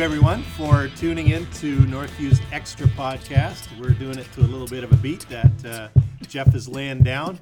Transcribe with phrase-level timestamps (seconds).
[0.00, 3.68] you everyone for tuning in to Northview's Extra Podcast.
[3.78, 5.88] We're doing it to a little bit of a beat that uh,
[6.26, 7.38] Jeff is laying down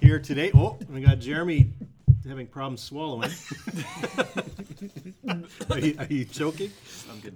[0.00, 0.50] here today.
[0.54, 1.70] Oh, we got Jeremy
[2.26, 3.28] having problems swallowing.
[5.70, 6.70] are, you, are you choking?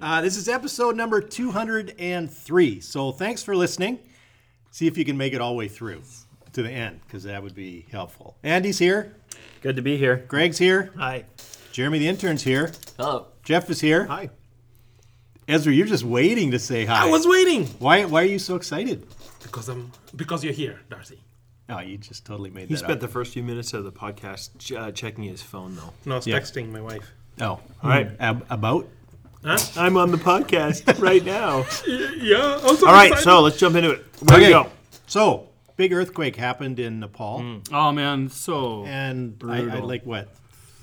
[0.00, 2.80] Uh, this is episode number 203.
[2.80, 3.98] So thanks for listening.
[4.70, 6.00] See if you can make it all the way through
[6.54, 8.36] to the end because that would be helpful.
[8.42, 9.14] Andy's here.
[9.60, 10.24] Good to be here.
[10.26, 10.90] Greg's here.
[10.96, 11.26] Hi.
[11.72, 12.72] Jeremy the intern's here.
[12.96, 13.26] Hello.
[13.42, 14.06] Jeff is here.
[14.06, 14.30] Hi.
[15.46, 17.06] Ezra, you're just waiting to say hi.
[17.06, 19.06] I was waiting Why, why are you so excited?
[19.42, 21.18] because I'm because you're here, Darcy.
[21.68, 23.00] Oh, you just totally made He that spent up.
[23.00, 25.92] the first few minutes of the podcast ch- uh, checking his phone, though.
[26.04, 26.38] No, I was Yeah.
[26.38, 27.10] texting my wife.
[27.40, 28.10] Oh, all right.
[28.20, 28.86] Ab- about?
[29.44, 29.58] Huh?
[29.76, 31.64] I'm on the podcast right now.
[31.86, 32.58] Yeah.
[32.62, 33.24] I'm so All right, excited.
[33.24, 34.04] so let's jump into it.
[34.20, 34.46] Where Okay.
[34.48, 34.70] we go?
[35.06, 37.60] So, big earthquake happened in Nepal.
[37.72, 39.86] Oh man, so And I, I Brutal.
[39.88, 40.28] like what?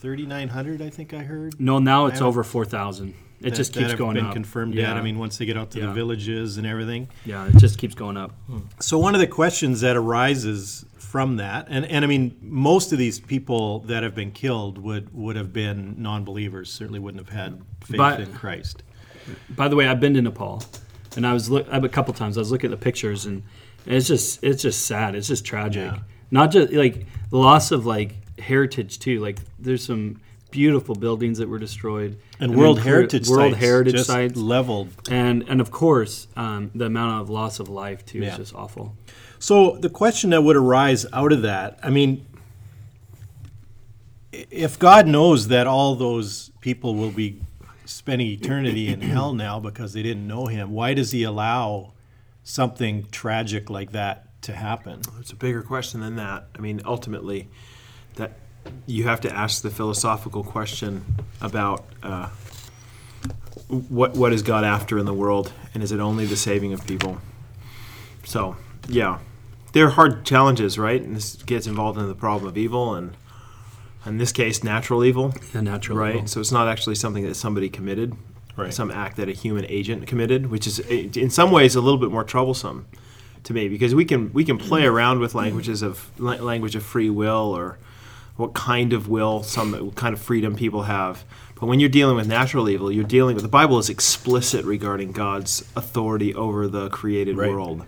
[0.02, 1.60] 3,900, I think I heard.
[1.60, 1.78] no.
[1.80, 3.14] Now it's over four thousand.
[3.42, 4.34] It that- just that keeps have going been up.
[4.34, 4.90] confirmed yeah.
[4.90, 4.98] yet.
[4.98, 5.94] I mean, once they get out to the Yeah.
[5.94, 7.08] villages and everything.
[7.26, 8.32] yeah, it just keeps going up.
[8.48, 8.60] Hmm.
[8.80, 12.98] So one of the questions that arises from that, and, and I mean, most of
[13.00, 17.62] these people that have been killed would, would have been non-believers, certainly wouldn't have had
[17.84, 18.84] faith But- in Christ.
[19.50, 20.64] By the way, I've been to Nepal,
[21.16, 22.38] and I was look I've a couple times.
[22.38, 23.44] I was looking at the pictures, and
[23.86, 25.14] it's just it's just sad.
[25.16, 25.92] It's just tragic.
[25.92, 26.00] Yeah.
[26.32, 29.20] Not just like the loss of like heritage too.
[29.20, 30.20] Like there's some
[30.52, 34.36] beautiful buildings that were destroyed, And then World cur- Heritage World sites Heritage just sites,
[34.38, 34.90] leveled.
[35.10, 38.32] and and of course um, the amount of loss of life too Yeah.
[38.34, 38.96] is just awful.
[39.40, 42.26] So the question that would arise out of that, I mean,
[44.32, 47.42] if God knows that all those people will be
[47.86, 51.94] spending eternity in hell now because they didn't know Him, why does He allow
[52.44, 55.02] something tragic like that to happen?
[55.20, 56.48] It's a bigger question than that.
[56.56, 57.50] I mean, ultimately,
[58.16, 58.34] that
[58.86, 61.06] you have to ask the philosophical question
[61.42, 62.30] about uh,
[63.68, 66.86] what what is God after in the world, and is it only the saving of
[66.86, 67.20] people?
[68.24, 68.56] So,
[68.88, 69.20] yeah,
[69.74, 71.02] they're hard challenges, right?
[71.02, 73.16] And this gets involved in the problem of evil, and
[74.06, 75.34] in this case, natural evil.
[75.54, 76.16] The natural right?
[76.16, 76.28] evil.
[76.28, 78.16] So it's not actually something that somebody committed,
[78.58, 78.74] Right.
[78.74, 82.00] some act that a human agent committed, which is eh, in some ways a little
[82.00, 82.86] bit more troublesome
[83.44, 87.10] to me because we can we can play around with languages of language of free
[87.10, 87.78] will or
[88.38, 91.24] what kind of will some what kind of freedom people have.
[91.60, 95.12] But when you're dealing with natural evil, you're dealing with the Bible is explicit regarding
[95.12, 97.52] God's authority over the created Right.
[97.52, 97.84] world.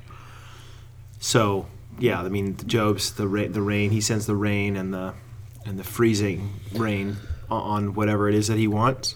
[1.20, 1.66] So
[2.00, 3.92] yeah, I mean Job's the ra- the rain.
[3.92, 5.14] He sends the rain and the
[5.66, 7.18] and the freezing rain
[7.50, 9.16] on whatever it is that he wants.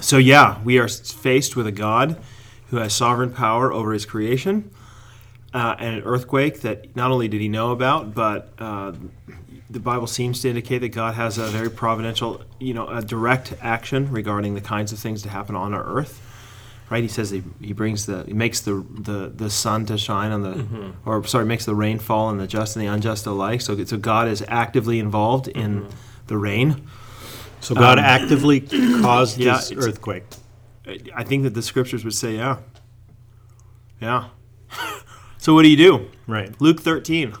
[0.00, 2.16] So yeah, we are faced with a God
[2.68, 4.70] who has sovereign power over His creation,
[5.52, 8.92] uh, and an earthquake that not only did He know about, but uh,
[9.70, 13.54] the Bible seems to indicate that God has a very providential, you know, a direct
[13.60, 16.26] action regarding the kinds of things to happen on our earth.
[16.90, 17.04] Right?
[17.04, 20.42] He says he, he brings the he makes the, the the sun to shine on
[20.42, 21.08] the mm-hmm.
[21.08, 23.60] or sorry makes the rain fall on the just and the unjust alike.
[23.60, 25.96] So so God is actively involved in mm-hmm.
[26.26, 26.88] the rain.
[27.60, 28.60] So God um, actively
[29.02, 30.24] caused yeah, this earthquake.
[31.14, 32.58] I think that the scriptures would say, yeah.
[34.00, 34.30] Yeah.
[35.38, 36.10] so what do you do?
[36.26, 36.58] Right.
[36.60, 37.34] Luke 13.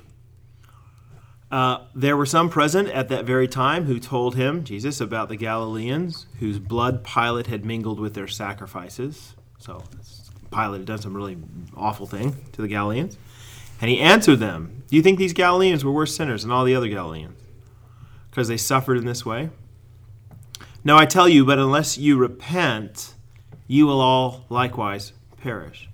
[1.50, 5.36] Uh, there were some present at that very time who told him, Jesus, about the
[5.36, 9.34] Galileans whose blood Pilate had mingled with their sacrifices.
[9.58, 9.82] So
[10.52, 11.38] Pilate had done some really
[11.76, 13.18] awful thing to the Galileans.
[13.80, 16.74] And he answered them, Do you think these Galileans were worse sinners than all the
[16.74, 17.36] other Galileans?
[18.30, 19.50] Because they suffered in this way?
[20.84, 23.14] No, I tell you, but unless you repent,
[23.66, 25.12] you will all likewise
[25.42, 25.89] perish.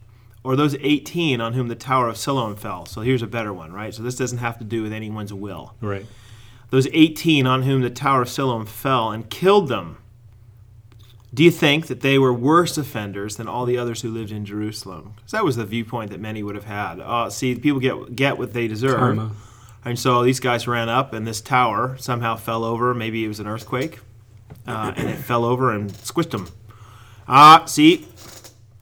[0.46, 2.86] Or those 18 on whom the Tower of Siloam fell.
[2.86, 3.92] So here's a better one, right?
[3.92, 5.74] So this doesn't have to do with anyone's will.
[5.80, 6.06] Right.
[6.70, 9.98] Those 18 on whom the Tower of Siloam fell and killed them.
[11.34, 14.44] Do you think that they were worse offenders than all the others who lived in
[14.44, 15.14] Jerusalem?
[15.16, 17.00] Because that was the viewpoint that many would have had.
[17.00, 18.98] Uh, see, people get get what they deserve.
[18.98, 19.32] Karma.
[19.84, 22.94] And so these guys ran up, and this tower somehow fell over.
[22.94, 23.98] Maybe it was an earthquake,
[24.66, 26.48] uh, and it fell over and squished them.
[27.28, 28.06] Ah, see,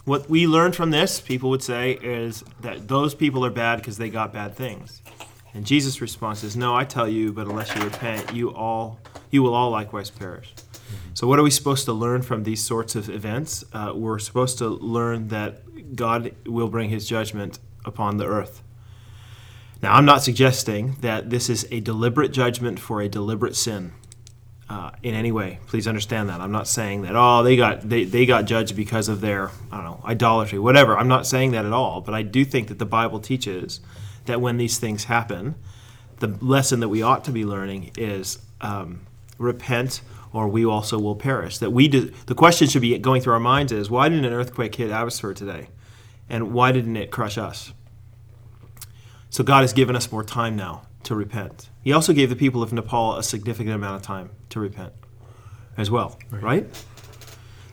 [0.05, 3.97] what we learned from this, people would say, is that those people are bad because
[3.97, 5.01] they got bad things.
[5.55, 8.99] And Jesus' response is, "No, I tell you, but unless you repent, you all,
[9.31, 10.53] you will all likewise perish."
[11.15, 13.65] So, what are we supposed to learn from these sorts of events?
[13.73, 18.63] Uh, we're supposed to learn that God will bring His judgment upon the earth.
[19.81, 23.93] Now, I'm not suggesting that this is a deliberate judgment for a deliberate sin
[24.69, 25.59] uh, in any way.
[25.67, 26.41] Please understand that.
[26.41, 29.77] I'm not saying that oh they got they, they got judged because of their I
[29.77, 30.97] don't know idolatry, whatever.
[30.97, 32.01] I'm not saying that at all.
[32.01, 33.81] But I do think that the Bible teaches
[34.27, 35.55] that when these things happen,
[36.19, 39.07] the lesson that we ought to be learning is um,
[39.39, 40.01] repent
[40.33, 41.59] or we also will perish.
[41.59, 44.33] That we do, the question should be going through our minds is why didn't an
[44.33, 45.69] earthquake hit Abbotsford today,
[46.29, 47.73] and why didn't it crush us?
[49.31, 51.71] So God has given us more time now to repent.
[51.83, 54.93] He also gave the people of Nepal a significant amount of time to repent
[55.77, 56.67] as well, right?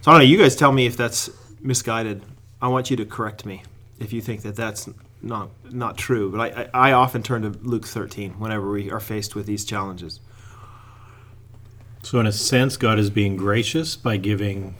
[0.01, 0.25] So I don't know.
[0.25, 1.29] You guys tell me if that's
[1.61, 2.23] misguided.
[2.61, 3.63] I want you to correct me
[3.99, 4.89] if you think that that's
[5.21, 6.31] not not true.
[6.31, 10.19] But I, I, often turn to Luke 13 whenever we are faced with these challenges.
[12.03, 14.75] So, in a sense, God is being gracious by giving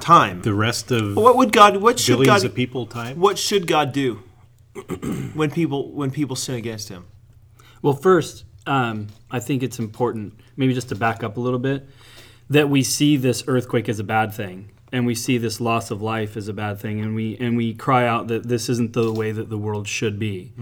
[0.00, 0.42] Time.
[0.42, 1.76] the rest of What would God?
[1.76, 2.44] What should God?
[2.44, 3.20] of people time.
[3.20, 4.22] What should God do
[5.34, 7.06] when people when people sin against Him?
[7.82, 11.88] Well, first, um, I think it's important, maybe just to back up a little bit,
[12.50, 16.00] that we see this earthquake as a bad thing, and we see this loss of
[16.00, 19.12] life as a bad thing, and we and we cry out that this isn't the
[19.12, 20.52] way that the world should be.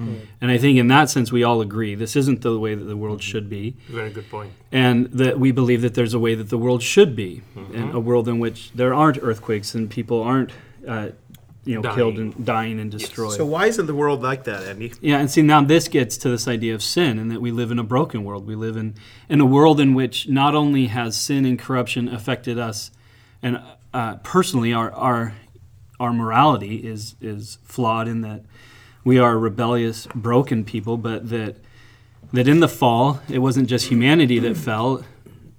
[0.40, 2.96] And I think in that sense, we all agree this isn't the way that the
[2.96, 4.52] world should be, Very good point.
[4.72, 7.42] and that we believe that there's a way that the world should be,
[7.72, 10.50] and a world in which there aren't earthquakes and people aren't,
[10.88, 11.10] uh,
[11.66, 11.96] you know, Dying.
[11.96, 13.32] killed and dying and destroyed.
[13.32, 14.92] So why isn't the world like that, Andy?
[15.00, 17.72] Yeah, and see now this gets to this idea of sin and that we live
[17.72, 18.46] in a broken world.
[18.46, 18.94] We live in
[19.28, 22.92] in a world in which not only has sin and corruption affected us,
[23.42, 23.60] and
[23.92, 25.34] uh, personally our our
[25.98, 28.44] our morality is is flawed in that
[29.04, 31.56] we are rebellious, broken people, but that
[32.32, 35.04] that in the fall it wasn't just humanity that fell,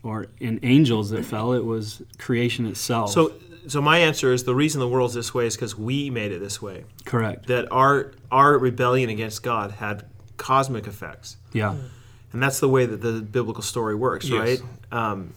[0.04, 1.52] or in angels that fell.
[1.52, 3.12] It was creation itself.
[3.12, 3.34] So
[3.68, 6.40] so my answer is the reason the world's this way is because we made it
[6.40, 6.86] this way.
[7.06, 7.48] correct.
[7.48, 10.06] That our our rebellion against God had
[10.38, 11.38] cosmic effects.
[11.54, 11.76] Yeah.
[12.34, 14.40] and that's the way that the biblical story works, Yes.
[14.40, 14.62] right?
[14.92, 15.34] Um,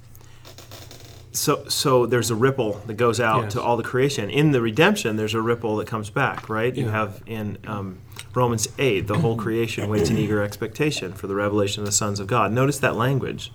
[1.32, 3.52] so, so there's a ripple that goes out Yes.
[3.52, 4.28] to all the creation.
[4.30, 6.74] In the redemption, there's a ripple that comes back, right?
[6.74, 7.98] You have in um,
[8.34, 12.18] Romans 8, the whole creation waits in eager expectation for the revelation of the sons
[12.18, 12.50] of God.
[12.52, 13.52] Notice that language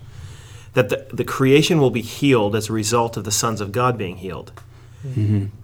[0.72, 3.96] that the, the creation will be healed as a result of the sons of God
[3.98, 4.52] being healed.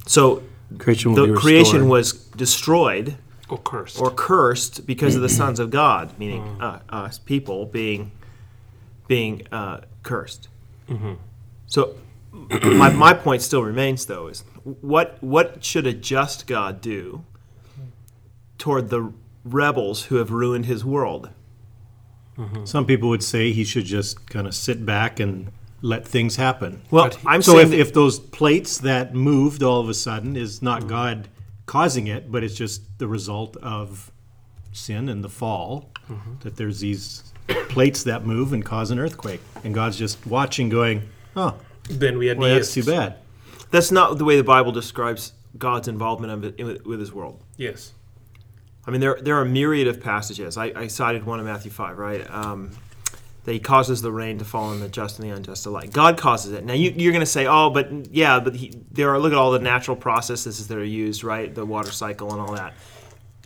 [0.06, 0.42] So,
[0.78, 3.16] Creation the creation was destroyed
[3.48, 4.00] Or cursed.
[4.00, 8.12] or cursed because of the sons of God, meaning uh, us people being
[9.08, 10.48] being uh, cursed.
[11.66, 11.94] So
[12.32, 17.24] my, my point still remains though is what what should a just God do
[18.58, 19.12] toward the
[19.44, 21.30] rebels who have ruined his world?
[22.64, 25.52] Some people would say he should just kind of sit back and
[25.82, 26.80] let things happen.
[26.90, 29.94] Well, But he- I'm so if, that- if those plates that moved all of a
[29.94, 31.28] sudden is not God
[31.66, 34.10] causing it, but it's just the result of
[34.72, 35.90] sin and the fall,
[36.40, 37.24] that there's these
[37.68, 41.02] plates that move and cause an earthquake, and God's just watching, going,
[41.36, 41.54] "Oh,
[41.90, 43.16] then we are well, that's too bad."
[43.70, 47.42] that's not the way the Bible describes God's involvement of in- with his world.
[47.56, 47.92] Yes.
[48.86, 50.56] I mean, there, there are a myriad of passages.
[50.58, 52.28] I, I cited one in Matthew 5, right?
[52.30, 52.72] Um,
[53.44, 55.92] that he causes the rain to fall on the just and the unjust alike.
[55.92, 56.64] God causes it.
[56.64, 59.38] Now, you, you're going to say, oh, but yeah, but he, there are, look at
[59.38, 61.52] all the natural processes that are used, right?
[61.52, 62.74] The water cycle and all that.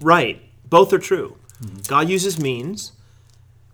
[0.01, 0.43] Right.
[0.69, 1.37] Both are true.
[1.63, 1.83] Mm-hmm.
[1.89, 2.93] God uses means,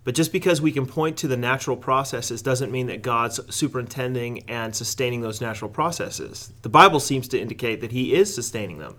[0.05, 4.44] but just because we can point to the natural processes doesn't mean that God's superintending
[4.49, 6.53] and sustaining those natural processes.
[6.63, 8.96] The Bible seems to indicate that he is sustaining them.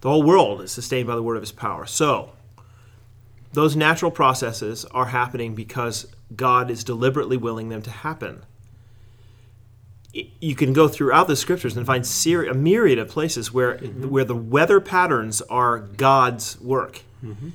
[0.00, 1.86] The whole world is sustained by the word of his power.
[1.86, 2.32] So,
[3.52, 8.44] those natural processes are happening because God is deliberately willing them to happen.
[10.12, 14.08] You can go throughout the scriptures and find a myriad of places where, mm-hmm.
[14.08, 17.02] where the weather patterns are God's work.
[17.24, 17.50] Mm-hmm.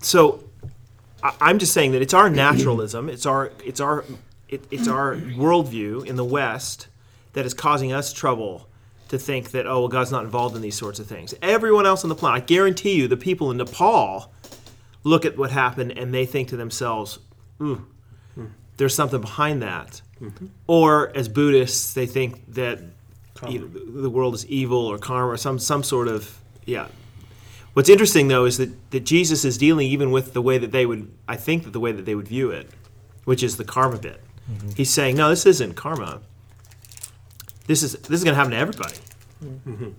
[0.00, 0.44] So,
[1.22, 4.04] I- I'm just saying that it's our naturalism, it's our, it's our,
[4.48, 6.88] it, it's our worldview in the West
[7.32, 8.68] that is causing us trouble
[9.08, 11.34] to think that oh well God's not involved in these sorts of things.
[11.42, 14.32] Everyone else on the planet, I guarantee you, the people in Nepal
[15.04, 17.18] look at what happened and they think to themselves,
[17.60, 17.84] "Ooh,
[18.76, 20.02] there's something behind that."
[20.66, 22.80] Or as Buddhists, they think that
[23.48, 23.66] you know,
[24.02, 26.88] the world is evil or karma or some some sort of yeah.
[27.74, 30.86] What's interesting though is that, that Jesus is dealing even with the way that they
[30.86, 32.70] would I think that the way that they would view it,
[33.24, 34.22] which is the karma bit.
[34.50, 34.70] Mm-hmm.
[34.76, 36.20] He's saying, no, this isn't karma.
[37.66, 38.96] This is this is going to happen to everybody.
[39.44, 39.90] Mm-hmm.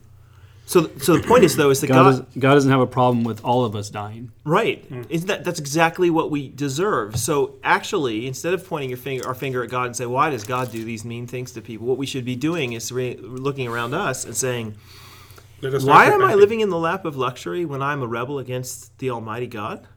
[0.67, 2.87] So, so the point is though is that God, God, does, God doesn't have a
[2.87, 4.33] problem with all of us dying.
[4.43, 4.85] right?
[5.09, 7.17] Isn't that that's exactly what we deserve?
[7.17, 10.43] So actually, instead of pointing your finger our finger at God and say, why does
[10.43, 11.87] God do these mean things to people?
[11.87, 14.75] What we should be doing is re- looking around us and saying,
[15.63, 18.97] us why am I living in the lap of luxury when I'm a rebel against
[18.99, 19.87] the Almighty God?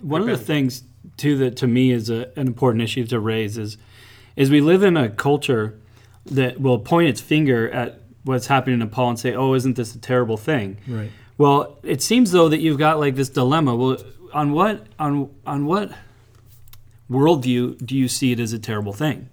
[0.00, 0.84] One of the things
[1.18, 3.76] too that to me is a, an important issue to raise is
[4.34, 5.78] is we live in a culture
[6.24, 9.94] that will point its finger at what's happening in Nepal and say, "Oh, isn't this
[9.94, 11.10] a terrible thing?" Right.
[11.38, 13.76] Well, it seems though that you've got like this dilemma.
[13.76, 13.98] Well,
[14.32, 15.92] on what on on what
[17.10, 19.28] worldview do you see it as a terrible thing?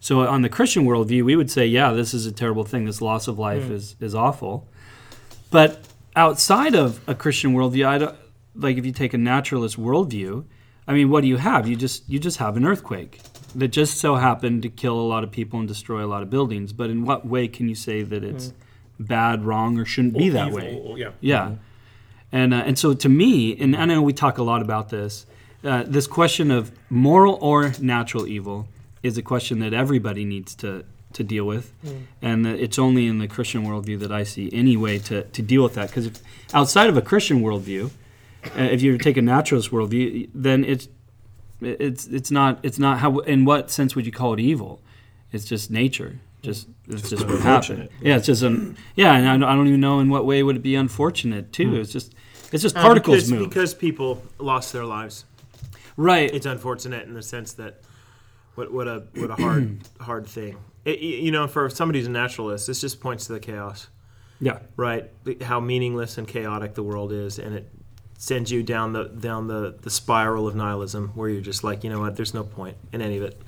[0.00, 2.86] So on the Christian worldview, we would say, yeah, this is a terrible thing.
[2.86, 3.72] This loss of life mm.
[3.72, 4.68] is is awful.
[5.50, 5.84] But
[6.16, 8.16] outside of a Christian worldview, I don't,
[8.54, 10.44] like if you take a naturalist worldview,
[10.86, 11.68] I mean, what do you have?
[11.68, 13.20] You just you just have an earthquake
[13.54, 16.30] that just so happened to kill a lot of people and destroy a lot of
[16.30, 16.72] buildings.
[16.72, 18.52] But in what way can you say that it's
[18.98, 20.82] bad, wrong, or shouldn't be that Evil, way?
[20.84, 21.10] or- yeah.
[21.20, 21.52] Yeah,
[22.32, 25.26] and uh, and so to me, and I know we talk a lot about this.
[25.62, 28.66] Uh, this question of moral or natural evil
[29.02, 31.72] is a question that everybody needs to to deal with,
[32.22, 35.42] and that it's only in the Christian worldview that I see any way to to
[35.42, 35.88] deal with that.
[35.88, 36.10] Because
[36.54, 37.90] outside of a Christian worldview,
[38.56, 40.88] uh, if you take a naturalist worldview, then it's
[41.60, 44.80] it's it's not it's not how in what sense would you call it evil?
[45.32, 46.18] It's just nature.
[46.42, 47.88] Just it's just, what happened.
[48.00, 50.42] Yeah, it's just um yeah, and I don't, I don't even know in what way
[50.42, 51.76] would it be unfortunate too.
[51.76, 52.14] It's just
[52.52, 53.48] it's just Uh, particles because, move.
[53.48, 55.24] because people lost their lives.
[55.96, 56.32] right.
[56.32, 57.82] It's unfortunate in the sense that
[58.54, 60.56] what what a what a hard hard thing.
[60.84, 63.88] It, you know, for somebody who's a naturalist, this just points to the chaos,
[64.40, 64.60] yeah.
[64.76, 65.10] right?
[65.42, 67.70] How meaningless and chaotic the world is, and it
[68.20, 71.88] sends you down the down the, the spiral of nihilism, where you're just like, you
[71.88, 72.16] know what?
[72.16, 73.40] There's no point in any of it.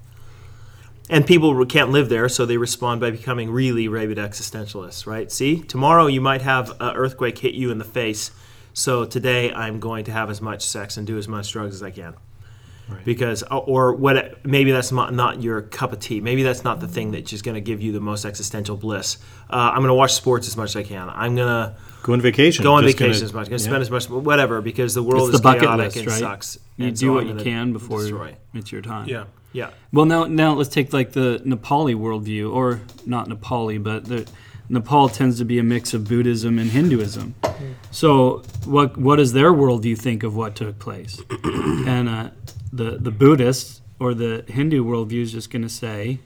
[1.11, 5.31] And people can't live there, so they respond by becoming really rabid existentialists, right?
[5.31, 8.31] See, tomorrow you might have an earthquake hit you in the face,
[8.73, 11.83] so today I'm going to have as much sex and do as much drugs as
[11.83, 12.15] I can
[13.05, 16.89] because or what maybe that's not, not your cup of tea maybe that's not the
[16.89, 19.19] thing that's just going to give you the most existential bliss
[19.51, 22.13] uh, i'm going to watch sports as much as i can i'm going to Go
[22.15, 22.63] on vacation.
[22.65, 23.71] go on Just vacation gonna- as much i'm going to yeah.
[23.71, 26.19] spend as much whatever because the world It's is the bucket chaotic list, and right?
[26.19, 29.09] sucks You And do so what you can before destroy it's your time.
[29.09, 29.25] Yeah.
[29.53, 34.27] yeah Well, now now let's take like the Nepali worldview, or not Nepali, but the
[34.69, 37.35] Nepal tends to be a mix of Buddhism and Hinduism.
[37.91, 41.21] So, what what does their worldview think of what took place?
[41.45, 42.31] and uh,
[42.73, 46.19] the the Buddhists or the Hindu worldview is just going to say,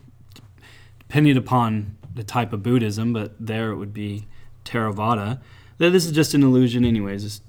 [0.99, 4.26] depending upon the type of Buddhism, but there it would be
[4.64, 5.40] Theravada.
[5.78, 7.25] That this is just an illusion, anyways.
[7.25, 7.40] It's,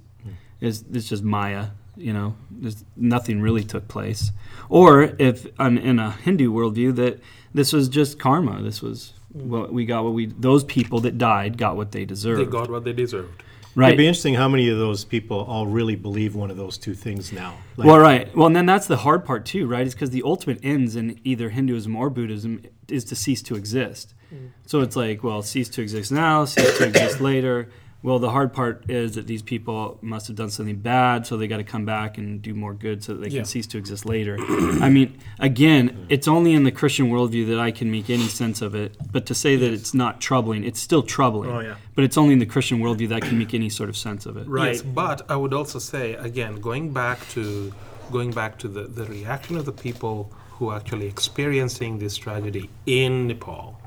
[0.60, 1.68] it's, it's just Maya.
[1.96, 4.32] You know, There's, nothing really took place.
[4.70, 7.20] Or if on, in a Hindu worldview, that
[7.54, 8.62] this was just karma.
[8.62, 10.04] This was what we got.
[10.04, 12.42] What we those people that died got what they deserved.
[12.42, 13.42] They got what they deserved.
[13.78, 13.88] Right.
[13.90, 16.94] It'd be interesting how many of those people all really believe one of those two
[16.94, 17.56] things now.
[17.78, 18.36] Like, well, right.
[18.36, 19.88] Well, and then that's the hard part too, right?
[19.88, 24.14] Is because the ultimate ends in either Hinduism or Buddhism is to cease to exist.
[24.34, 24.50] Mm.
[24.66, 27.70] So it's like, well, cease to exist now, cease to exist later.
[28.08, 31.46] Well, the hard part is that these people must have done something bad, so they
[31.46, 33.40] got to come back and do more good so that they Yeah.
[33.40, 34.38] can cease to exist later.
[34.80, 38.62] I mean, again, it's only in the Christian worldview that I can make any sense
[38.62, 38.96] of it.
[39.12, 41.52] But to say that it's not troubling, it's still troubling.
[41.52, 41.76] Oh, yeah.
[41.96, 44.26] But it's only in the Christian worldview that I can make any sort of sense
[44.26, 44.48] of it.
[44.48, 47.74] right Yes, but I would also say again, going back to
[48.10, 52.70] going back to the, the reaction of the people who are actually experiencing this tragedy
[52.86, 53.82] in Nepal.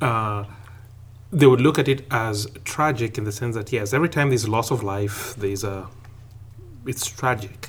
[0.00, 0.44] Uh,
[1.36, 4.48] they would look at it as tragic in the sense that yes, every time there's
[4.48, 5.86] loss of life, there's a
[6.86, 7.68] it's tragic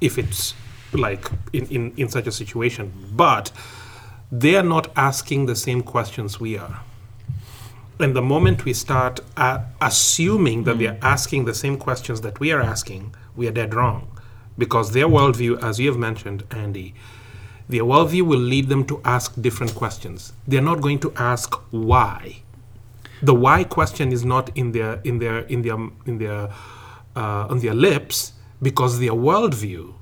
[0.00, 0.54] if it's
[0.92, 2.92] like in, in, in such a situation.
[3.12, 3.50] But
[4.30, 6.82] they are not asking the same questions we are.
[7.98, 12.52] And the moment we start uh, assuming that they're asking the same questions that we
[12.52, 14.06] are asking, we are dead wrong.
[14.56, 16.94] Because their worldview, as you have mentioned, Andy,
[17.68, 20.32] their worldview will lead them to ask different questions.
[20.46, 22.42] They're not going to ask why.
[23.22, 26.50] The why question is not in their in their in their in their
[27.16, 29.94] uh, on their lips because their worldview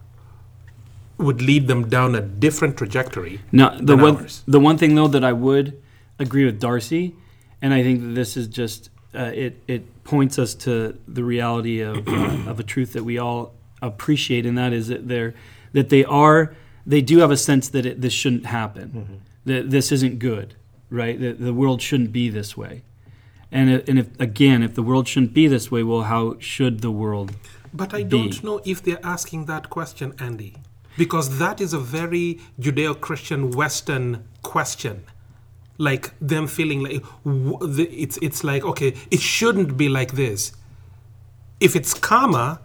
[1.19, 3.41] would lead them down a different trajectory.
[3.51, 4.45] No, the than one ours.
[4.47, 5.81] the one thing though that I would
[6.19, 7.15] agree with Darcy,
[7.61, 11.81] and I think that this is just uh, it it points us to the reality
[11.81, 15.35] of uh, of a truth that we all appreciate, and that is that they're
[15.73, 16.55] that they are
[16.87, 20.55] they do have a sense that it, this shouldn't happen, that this isn't good,
[20.89, 21.21] right?
[21.21, 22.83] That the world shouldn't be this way,
[23.51, 26.81] and if, and if again if the world shouldn't be this way, well, how should
[26.81, 27.35] the world?
[27.73, 28.11] But I be.
[28.11, 30.57] don't know if they're asking that question, Andy,
[30.97, 35.05] because that is a very Judeo Christian Western question.
[35.81, 40.53] Like them feeling like it's, it's like, okay, it shouldn't be like this.
[41.61, 42.61] If it's karma,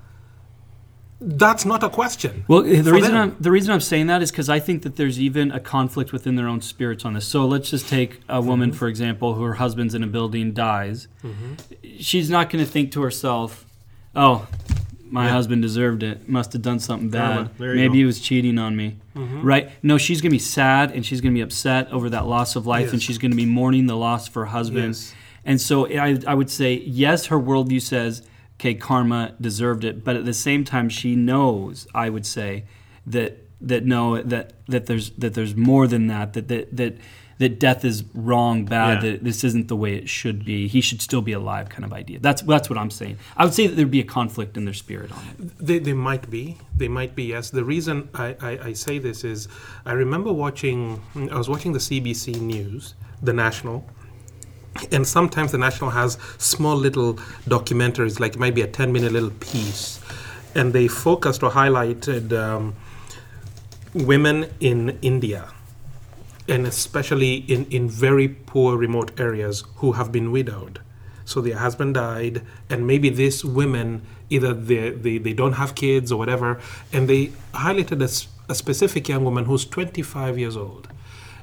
[1.25, 2.43] that's not a question.
[2.47, 3.15] Well, the reason them.
[3.31, 6.11] I'm the reason I'm saying that is because I think that there's even a conflict
[6.11, 7.25] within their own spirits on this.
[7.27, 8.77] So let's just take a woman, Mm-hmm.
[8.77, 11.07] for example, who her husband's in a building, dies.
[11.99, 13.65] She's not going to think to herself,
[14.15, 14.47] "Oh,
[15.03, 16.27] my husband deserved it.
[16.27, 17.49] Must have done something bad.
[17.59, 17.93] You Maybe go.
[17.93, 19.69] he was cheating on me." Right?
[19.83, 22.55] No, she's going to be sad and she's going to be upset over that loss
[22.55, 24.87] of life, and she's going to be mourning the loss of her husband.
[24.95, 25.13] Yes.
[25.45, 28.21] And so I, I would say, yes, her worldview says,
[28.59, 30.03] okay, karma deserved it.
[30.03, 32.65] But at the same time, she knows, I would say,
[33.05, 36.97] that that know that that there's that there's more than that that that that,
[37.39, 39.11] that death is wrong, bad, Yeah.
[39.11, 40.67] that this isn't the way it should be.
[40.67, 42.19] He should still be alive, kind of idea.
[42.19, 43.17] That's that's what I'm saying.
[43.35, 45.57] I would say that there'd be a conflict in their spirit on it.
[45.59, 46.57] They, they might be.
[46.75, 47.49] They might be, yes.
[47.49, 49.47] The reason I, I, I say this is
[49.85, 53.83] I remember watching, I was watching the CBC News, the National,
[54.91, 57.15] and sometimes the National has small little
[57.47, 59.99] documentaries, like maybe a 10 minute little piece,
[60.55, 62.75] and they focused or highlighted um,
[63.93, 65.49] women in India.
[66.47, 70.79] And especially in, in very poor remote areas who have been widowed.
[71.25, 76.11] So their husband died, and maybe these women either they, they, they don't have kids
[76.11, 76.59] or whatever,
[76.91, 78.01] and they highlighted
[78.49, 80.89] a specific young woman who's 25 years old.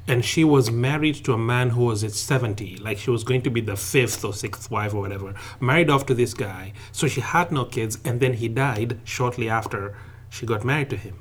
[0.09, 3.43] And she was married to a man who was at 70, like she was going
[3.43, 6.73] to be the fifth or sixth wife or whatever, married off to this guy.
[6.91, 9.97] So she had no kids, and then he died shortly after
[10.29, 11.21] she got married to him.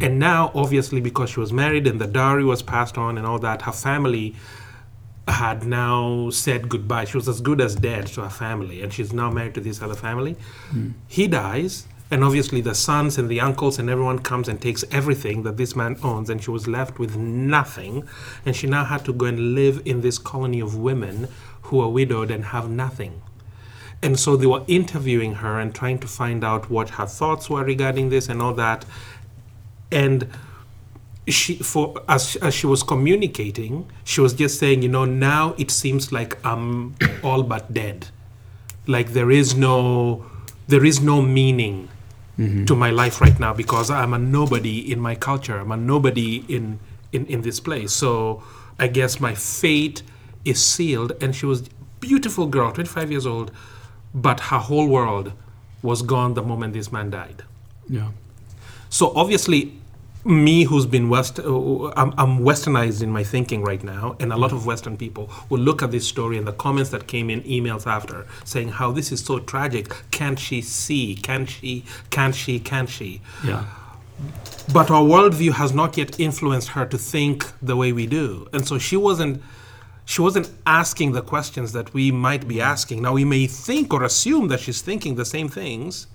[0.00, 3.38] And now, obviously, because she was married and the dowry was passed on and all
[3.40, 4.36] that, her family
[5.26, 7.04] had now said goodbye.
[7.04, 9.82] She was as good as dead to her family, and she's now married to this
[9.82, 10.36] other family.
[10.70, 10.90] Hmm.
[11.06, 15.42] He dies, and obviously the sons and the uncles and everyone comes and takes everything
[15.42, 18.08] that this man owns, and she was left with nothing.
[18.46, 21.28] And she now had to go and live in this colony of women
[21.62, 23.20] who are widowed and have nothing.
[24.02, 27.64] And so they were interviewing her and trying to find out what her thoughts were
[27.64, 28.86] regarding this and all that.
[29.90, 30.28] And
[31.26, 35.70] she, for as, as she was communicating, she was just saying, you know, now it
[35.70, 38.08] seems like I'm all but dead.
[38.86, 40.24] Like there is no,
[40.68, 41.90] there is no meaning
[42.38, 42.66] Mm-hmm.
[42.66, 45.58] to my life right now because I'm a nobody in my culture.
[45.58, 46.78] I'm a nobody in
[47.12, 47.92] in, in this place.
[47.92, 48.42] So
[48.78, 50.02] I guess my fate
[50.44, 51.12] is sealed.
[51.20, 51.68] And she was
[52.00, 53.50] beautiful girl, 25 years old,
[54.14, 55.32] but her whole world
[55.82, 57.42] was gone the moment this man died.
[57.88, 58.10] Yeah.
[58.88, 59.74] So obviously,
[60.28, 64.36] me who's been West, uh, I'm, I'm westernized in my thinking right now, and a
[64.36, 67.42] lot of Western people will look at this story and the comments that came in
[67.42, 69.94] emails after saying how this is so tragic.
[70.10, 71.14] Can't she see?
[71.14, 71.84] Can she?
[72.10, 72.60] Can she?
[72.60, 73.22] Can she?
[73.44, 73.64] Yeah.
[74.72, 78.66] But our worldview has not yet influenced her to think the way we do, and
[78.66, 79.42] so she wasn't.
[80.04, 83.02] She wasn't asking the questions that we might be asking.
[83.02, 86.06] Now we may think or assume that she's thinking the same things,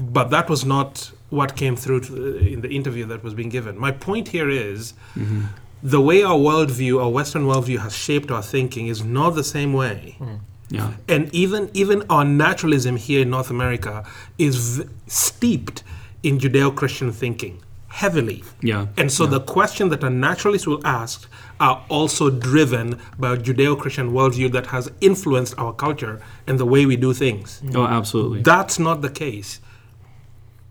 [0.00, 3.78] but that was not what came through to, in the interview that was being given.
[3.78, 5.46] My point here is mm-hmm.
[5.82, 9.72] the way our worldview, our Western worldview, has shaped our thinking is not the same
[9.72, 10.16] way.
[10.18, 10.40] Mm.
[10.70, 10.92] Yeah.
[11.08, 15.82] And even even our naturalism here in North America is v- steeped
[16.22, 18.44] in Judeo-Christian thinking heavily.
[18.62, 18.86] Yeah.
[18.96, 24.12] And so the question that a naturalist will ask are also driven by a Judeo-Christian
[24.12, 27.62] worldview that has influenced our culture and the way we do things.
[27.74, 28.42] Oh, absolutely.
[28.42, 29.60] That's not the case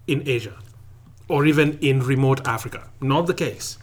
[0.07, 0.57] in Asia
[1.27, 2.87] or even in remote Africa.
[3.01, 3.77] Not the case.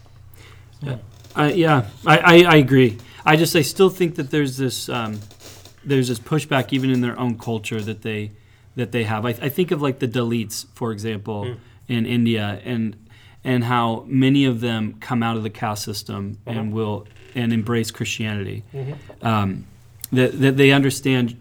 [1.36, 2.98] I, yeah, I, I, I agree.
[3.26, 5.20] I just I still think that there's this um,
[5.84, 8.32] there's this pushback even in their own culture that they
[8.76, 9.24] that they have.
[9.24, 11.56] I, I think of like the Dalits, for example,
[11.88, 12.96] in India, and
[13.42, 17.90] and how many of them come out of the caste system and will and embrace
[17.90, 18.62] Christianity.
[19.22, 19.66] Um,
[20.12, 21.36] that that they understand.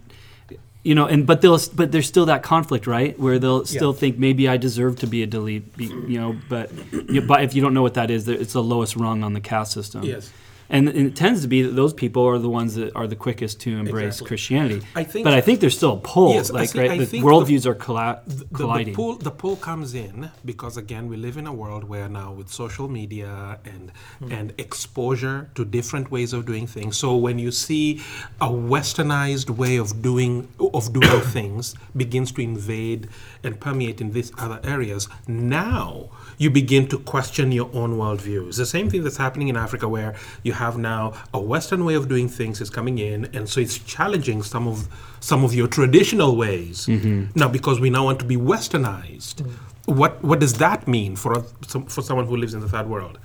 [0.84, 3.18] You know, and but they'll but there's still that conflict, right?
[3.18, 6.36] Where they'll still think maybe I deserve to be a Dalit, be- you know.
[6.50, 9.32] But you but if you don't know what that is, it's the lowest rung on
[9.34, 10.04] the caste system.
[10.04, 10.30] Yes.
[10.74, 13.16] And, and it tends to be that those people are the ones that are the
[13.16, 14.28] quickest to embrace Exactly.
[14.28, 14.82] Christianity.
[14.96, 17.22] I think- but I think there's still a pull, Yes, like see- right, I the
[17.22, 21.46] worldviews are colli- the, the pull the pull comes in because again we live in
[21.46, 24.32] a world where now with social media and hmm.
[24.32, 28.02] and exposure to different ways of doing things so when you see
[28.42, 33.02] a westernized way of doing of doing things begins to invade
[33.44, 38.48] and permeate in these other areas now you begin to question your own worldview.
[38.48, 41.96] It's the same thing that's happening in Africa, where you have now a Western way
[41.96, 44.88] of doing things is coming in, and so it's challenging some of
[45.20, 46.88] some of your traditional ways.
[47.36, 49.38] Now, because we now want to be Westernized,
[49.86, 52.88] what what does that mean for a, some, for someone who lives in the third
[52.88, 53.20] world?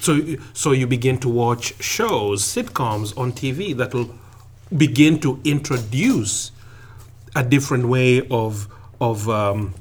[0.00, 0.20] So,
[0.52, 4.10] so you begin to watch shows, sitcoms on TV that will
[4.76, 6.52] begin to introduce
[7.34, 8.68] a different way of
[9.00, 9.74] of um,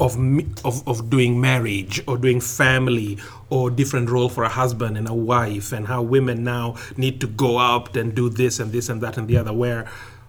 [0.00, 0.16] of,
[0.64, 3.18] of of doing marriage or doing family
[3.50, 7.26] or different role for a husband and a wife and how women now need to
[7.26, 9.86] go out and do this and this and that and the other where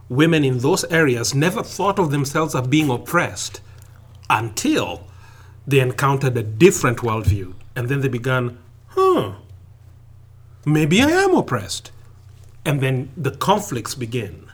[0.09, 3.61] women in those areas never thought of themselves as being oppressed
[4.29, 5.07] until
[5.65, 7.53] they encountered a different worldview.
[7.75, 9.35] And then they began huh
[10.65, 11.91] maybe i am oppressed.
[12.65, 14.49] And then the conflicts begin.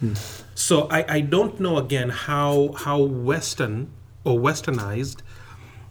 [0.00, 0.14] Hmm.
[0.54, 3.90] So I, I don't know again how how Western
[4.24, 5.18] or Westernized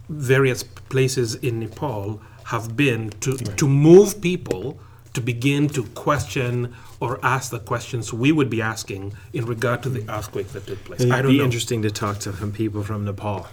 [0.09, 4.79] various places in Nepal have been to, to move people
[5.13, 9.89] to begin to question or ask the questions we would be asking in regard to
[9.89, 11.01] the earthquake that took place.
[11.01, 11.43] It'd I don't be know.
[11.45, 13.47] interesting to talk to some people from Nepal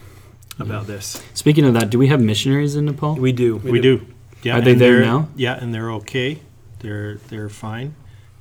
[0.58, 1.22] about this.
[1.34, 3.14] Speaking of that, do we have missionaries in Nepal?
[3.16, 3.56] We do.
[3.56, 4.06] We do.
[4.42, 5.28] Yeah, Are they and there they're- now?
[5.36, 6.38] Yeah, and they're okay.
[6.80, 7.94] They're they're fine.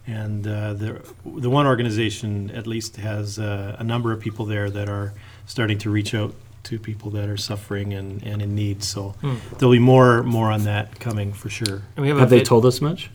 [0.05, 4.69] And uh, the the one organization at least has uh, a number of people there
[4.69, 5.13] that are
[5.47, 8.83] starting to reach out to people that are suffering and, and in need.
[8.83, 9.15] So
[9.57, 11.81] there'll be more more on that coming for sure.
[11.95, 13.09] And we have, Have they vid- told us much?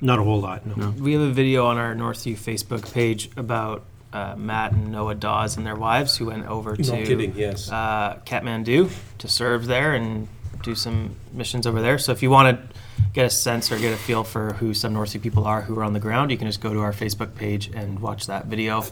[0.00, 0.74] Not a whole lot, no.
[0.74, 0.90] No.
[0.90, 5.56] we have a video on our Northview Facebook page about uh, Matt and Noah Dawes
[5.56, 7.70] and their wives who went over No to kidding, yes.
[7.70, 10.28] uh, Kathmandu to serve there and
[10.62, 11.98] do some missions over there.
[11.98, 12.76] So if you want to
[13.14, 15.84] get a sense or get a feel for who some Northview people are who are
[15.84, 18.84] on the ground, you can just go to our Facebook page and watch that video,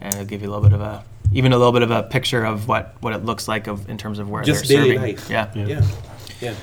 [0.00, 2.04] and it'll give you a little bit of a even a little bit of a
[2.04, 4.96] picture of what what it looks like of in terms of where Just they're daily
[4.96, 5.16] serving.
[5.16, 5.30] life.
[5.30, 5.50] Yeah.
[5.54, 5.82] Yeah,
[6.40, 6.54] yeah.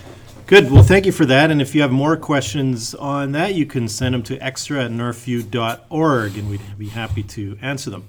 [0.45, 0.71] Good.
[0.71, 1.51] Well, thank you for that.
[1.51, 4.91] And if you have more questions on that, you can send them to extra at
[4.91, 8.07] northview.org, and we'd be happy to answer them.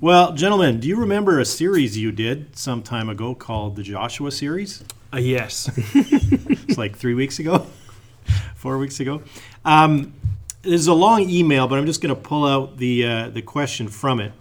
[0.00, 4.30] Well, gentlemen, do you remember a series you did some time ago called the Joshua
[4.32, 4.84] series?
[5.12, 5.70] Uh, yes.
[5.94, 7.66] It's like three weeks ago,
[8.54, 9.22] four weeks ago.
[9.64, 10.14] Um,
[10.62, 13.88] there's a long email, but I'm just going to pull out the uh, the question
[13.88, 14.32] from it.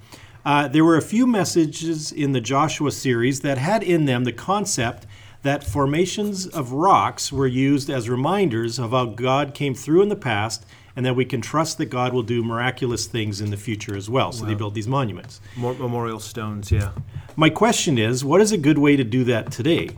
[0.44, 4.32] Uh, there were a few messages in the Joshua series that had in them the
[4.32, 5.06] concept
[5.44, 10.16] that formations of rocks were used as reminders of how God came through in the
[10.16, 13.96] past, and that we can trust that God will do miraculous things in the future
[13.96, 14.32] as well.
[14.32, 15.40] So they built these monuments.
[15.56, 16.92] More memorial stones, yeah.
[17.36, 19.92] My question is, what is a good way to do that today?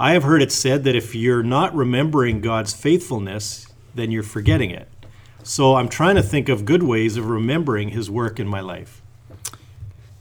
[0.00, 4.70] I have heard it said that if you're not remembering God's faithfulness, then you're forgetting
[4.70, 4.88] it.
[5.42, 9.02] So I'm trying to think of good ways of remembering His work in my life.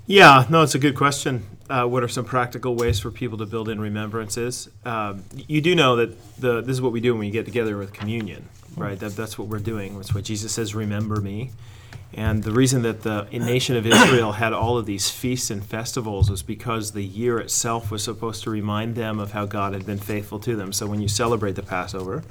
[0.10, 1.46] Yeah, no, it's a good question.
[1.70, 4.70] Uh, what are some practical ways for people to build in remembrances?
[4.86, 7.78] Um, you do know that the this is what we do when we get together
[7.78, 8.98] with communion, right?
[8.98, 9.98] That, that's what we're doing.
[9.98, 11.52] That's what Jesus says, "Remember me."
[12.13, 16.32] And the reason that the nation of Israel had all of these feasts and festivals
[16.32, 19.98] was because the year itself was supposed to remind them of how God had been
[19.98, 20.72] faithful to them.
[20.72, 22.24] So when you celebrate the Passover,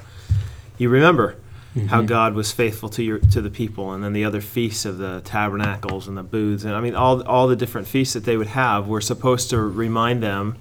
[0.78, 1.36] you remember
[1.84, 4.98] how God was faithful to your to the people, and then the other feasts of
[4.98, 8.36] the tabernacles and the booths, and I mean all all the different feasts that they
[8.36, 10.56] would have were supposed to remind them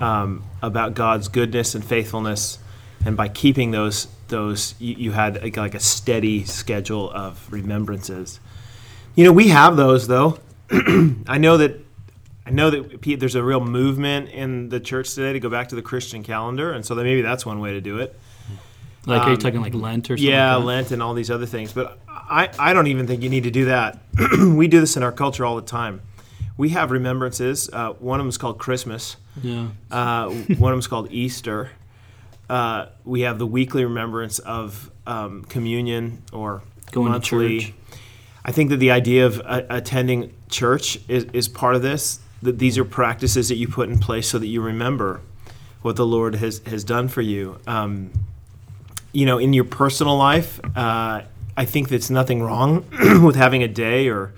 [0.00, 2.58] um, about God's goodness and faithfulness,
[3.04, 8.40] and by keeping those those you, you had like, like a steady schedule of remembrances.
[9.14, 10.38] You know, we have those though.
[10.70, 11.84] I know that
[12.46, 15.68] I know that Pete, there's a real movement in the church today to go back
[15.68, 18.18] to the Christian calendar, and so that maybe that's one way to do it.
[19.06, 20.30] Like, are you Um, talking like Lent or something?
[20.32, 20.64] Yeah, like?
[20.64, 21.72] Lent and all these other things.
[21.72, 23.98] But I, I don't even think you need to do that.
[24.38, 26.00] we do this in our culture all the time.
[26.56, 27.68] We have remembrances.
[27.72, 29.16] Uh, one of them is called Christmas.
[29.42, 29.68] Yeah.
[29.90, 31.70] Uh, one of them is called Easter.
[32.48, 36.62] Uh, we have the weekly remembrance of um, communion or
[36.92, 37.60] Going to monthly.
[37.60, 37.74] church.
[38.44, 42.20] I think that the idea of uh, attending church is, is part of this.
[42.42, 45.22] That these are practices that you put in place so that you remember
[45.82, 47.58] what the Lord has, has done for you.
[47.66, 48.10] Um,
[49.14, 51.22] you know, in your personal life, uh,
[51.56, 52.84] I think that's nothing wrong
[53.22, 54.32] with having a day or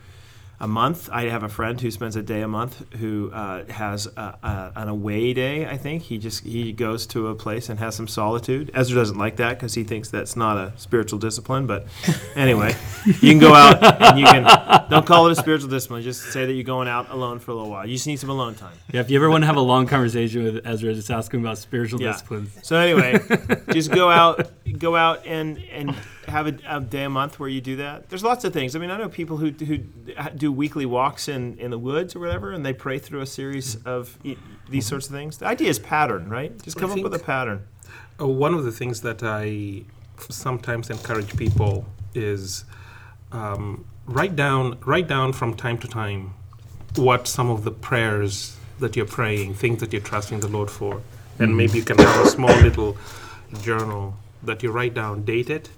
[0.58, 1.08] a month.
[1.12, 4.72] I have a friend who spends a day a month who uh, has a, a,
[4.76, 5.66] an away day.
[5.66, 8.70] I think he just he goes to a place and has some solitude.
[8.74, 11.66] Ezra doesn't like that because he thinks that's not a spiritual discipline.
[11.66, 11.86] But
[12.36, 14.44] anyway, you can go out and you can
[14.88, 16.02] don't call it a spiritual discipline.
[16.02, 17.86] Just say that you're going out alone for a little while.
[17.86, 18.74] You just need some alone time.
[18.92, 21.40] Yeah, if you ever want to have a long conversation with Ezra, just ask him
[21.40, 22.12] about spiritual Yeah.
[22.12, 22.58] disciplines.
[22.62, 23.20] So anyway,
[23.72, 25.94] just go out, go out and and
[26.28, 28.08] have a, a day a month where you do that.
[28.08, 28.74] There's lots of things.
[28.74, 29.78] I mean, I know people who who
[30.36, 33.76] do weekly walks in in the woods or whatever, and they pray through a series
[33.84, 34.36] of e-
[34.68, 35.38] these sorts of things.
[35.38, 36.60] The idea is pattern, right?
[36.62, 37.66] Just come I up with a pattern.
[38.20, 39.82] Uh, one of the things that I
[40.30, 42.64] sometimes encourage people is
[43.32, 46.34] um, write down write down from time to time
[46.96, 51.02] what some of the prayers that you're praying, things that you're trusting the Lord for,
[51.38, 52.96] and maybe you can have a small little
[53.62, 55.68] journal that you write down, date it.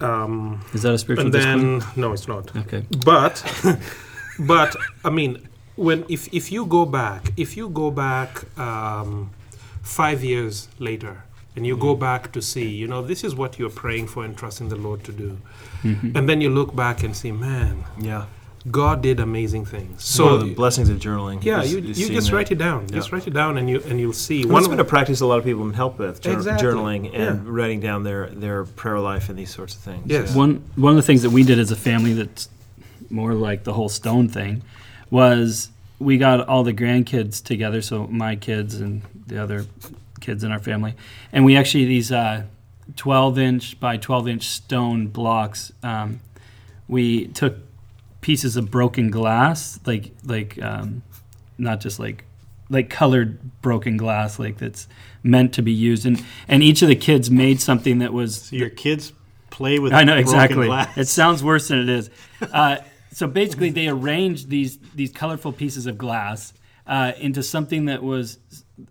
[0.00, 1.78] Um, Is that a spiritual and discipline?
[1.78, 2.84] then no, it's not Okay.
[3.04, 3.34] but
[4.40, 9.30] but i mean when if, if you go back if you go back um,
[9.82, 11.22] five years later
[11.56, 14.36] and you go back to see you know this is what you're praying for and
[14.36, 15.38] trusting the lord to do
[15.84, 18.24] and then you look back and see man Yeah.
[18.70, 21.44] God did amazing things So one of the blessings of journaling.
[21.44, 22.36] yeah is- you, is you seeing just that.
[22.36, 24.66] write it down just write it down and you and you'll see Well, one it's
[24.66, 26.66] of been a practice a lot of people can help with jour- Exactly.
[26.66, 27.40] journaling and Yeah.
[27.44, 30.02] writing down their, their prayer life and these sorts of things.
[30.06, 30.30] Yes.
[30.30, 30.36] Yeah.
[30.38, 32.48] One one of the things that we did as a family that's
[33.10, 34.62] more like the whole stone thing
[35.10, 39.66] was we got all the grandkids together, so my kids and the other
[40.20, 40.94] kids in our family,
[41.32, 42.42] and we actually these uh,
[42.96, 45.70] 12 inch by 12 inch stone blocks.
[45.82, 46.20] Um,
[46.88, 47.56] we took
[48.24, 51.02] pieces of broken glass, like like um,
[51.58, 52.24] not just like
[52.70, 54.88] like colored broken glass, like that's
[55.22, 56.16] meant to be used, and
[56.48, 59.12] and each of the kids made something that was So your kids
[59.50, 60.66] play with I know broken exactly.
[60.66, 60.96] glass.
[60.98, 62.10] It sounds worse than it is.
[62.40, 62.76] Uh,
[63.12, 66.54] so basically, they arranged these these colorful pieces of glass
[66.86, 68.38] uh, into something that was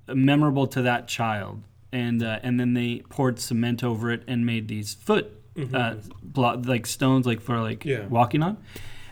[0.08, 4.68] memorable to that child, and uh, and then they poured cement over it and made
[4.68, 5.26] these foot
[5.74, 8.06] uh, blo- like stones, like for like Yeah.
[8.08, 8.58] walking on.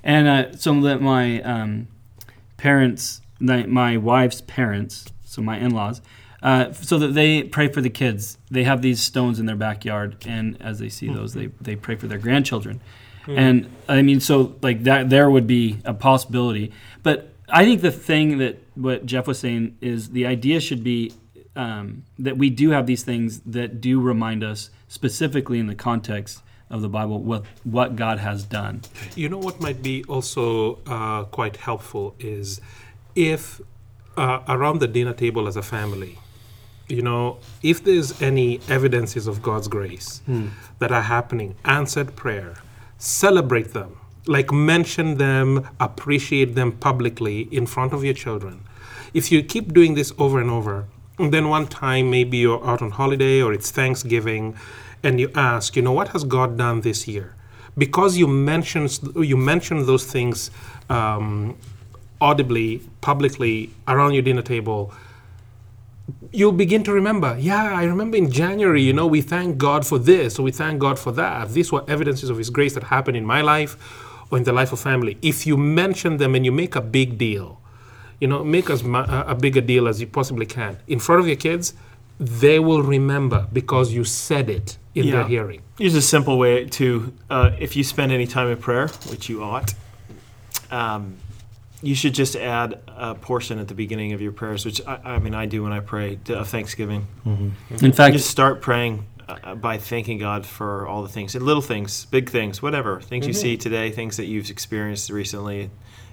[0.03, 1.87] And uh, so that my um,
[2.57, 6.01] parents, my, my wife's parents, so my in-laws,
[6.41, 8.37] uh, so that they pray for the kids.
[8.49, 11.95] They have these stones in their backyard, and as they see those, they, they pray
[11.95, 12.81] for their grandchildren.
[13.27, 16.71] And I mean, so like that, there would be a possibility.
[17.03, 21.13] But I think the thing that what Jeff was saying is the idea should be
[21.55, 26.41] um, that we do have these things that do remind us specifically in the context
[26.71, 28.81] of the Bible what what God has done.
[29.15, 32.61] You know what might be also uh, quite helpful is
[33.15, 33.61] if
[34.17, 36.17] uh, around the dinner table as a family,
[36.87, 40.21] you know, if there's any evidences of God's grace
[40.79, 42.55] that are happening, answered prayer,
[42.97, 43.97] celebrate them.
[44.27, 48.63] Like mention them, appreciate them publicly in front of your children.
[49.13, 50.85] If you keep doing this over and over,
[51.17, 54.55] and then one time maybe you're out on holiday or it's Thanksgiving,
[55.03, 57.35] and you ask, you know, what has God done this year?
[57.77, 60.51] Because you mentioned you mentioned those things
[60.89, 61.57] um,
[62.19, 64.93] audibly, publicly around your dinner table,
[66.31, 67.35] you'll begin to remember.
[67.39, 70.79] Yeah, I remember in January, you know, we thank God for this, or we thank
[70.79, 71.49] God for that.
[71.49, 73.77] These were evidences of His grace that happened in my life
[74.29, 75.17] or in the life of family.
[75.21, 77.59] If you mention them and you make a big deal,
[78.19, 81.21] you know, make as mu- a a bigger deal as you possibly can in front
[81.21, 81.73] of your kids,
[82.21, 85.11] they will remember because you said it in Yeah.
[85.15, 85.61] their hearing.
[85.79, 89.43] Here's a simple way to, uh, if you spend any time in prayer, which you
[89.43, 89.73] ought,
[90.69, 91.15] um,
[91.81, 95.19] you should just add a portion at the beginning of your prayers, which I, I
[95.19, 97.07] mean, I do when I pray of Thanksgiving.
[97.25, 102.05] In fact, Just start praying uh, by thanking God for all the things, little things,
[102.05, 105.71] big things, whatever things you see today, things that you've experienced recently.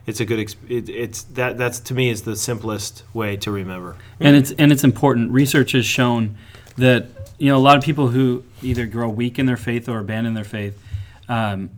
[0.08, 0.38] It's a good.
[0.38, 1.58] Exp- it, it's that.
[1.58, 3.94] That's to me is the simplest way to remember.
[4.18, 5.30] and it's and it's important.
[5.32, 6.38] Research has shown
[6.78, 9.98] that you know a lot of people who either grow weak in their faith or
[9.98, 10.82] abandon their faith,
[11.28, 11.68] um,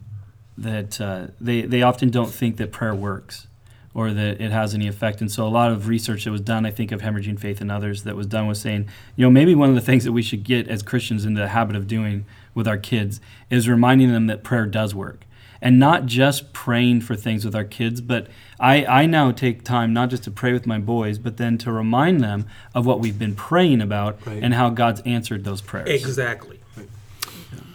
[0.56, 3.48] that uh, they they often don't think that prayer works
[3.94, 5.20] or that it has any effect.
[5.20, 7.72] And so a lot of research that was done, I think of Hemorrhaging Faith and
[7.72, 10.22] others that was done was saying, you know, maybe one of the things that we
[10.22, 14.28] should get as Christians into the habit of doing with our kids is reminding them
[14.28, 15.24] that prayer does work.
[15.62, 19.92] And not just praying for things with our kids, but I, I now take time
[19.92, 23.18] not just to pray with my boys, but then to remind them of what we've
[23.18, 24.42] been praying about Right.
[24.42, 25.88] and how God's answered those prayers.
[25.90, 26.60] Exactly.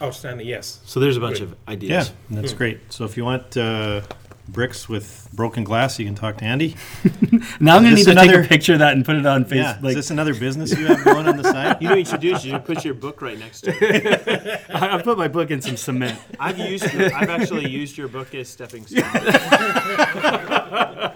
[0.01, 0.47] Outstanding.
[0.47, 0.79] Yes.
[0.85, 1.49] So there's a bunch Good.
[1.49, 1.89] of ideas.
[1.89, 2.13] Yeah, ideas.
[2.29, 2.79] that's great.
[2.91, 4.01] So if you want uh,
[4.47, 6.75] bricks with broken glass, you can talk to Andy.
[7.59, 9.15] Now I'm going to need this to take another- a picture of that and put
[9.15, 9.55] it on Facebook.
[9.55, 11.77] Yeah, like, is this another business you have going on the side?
[11.81, 13.71] You know what you should do is you should put your book right next to
[13.79, 14.61] it.
[14.69, 16.19] I I put my book in some cement.
[16.39, 16.91] I've used.
[16.93, 19.03] Your, I've actually used your book as stepping stone.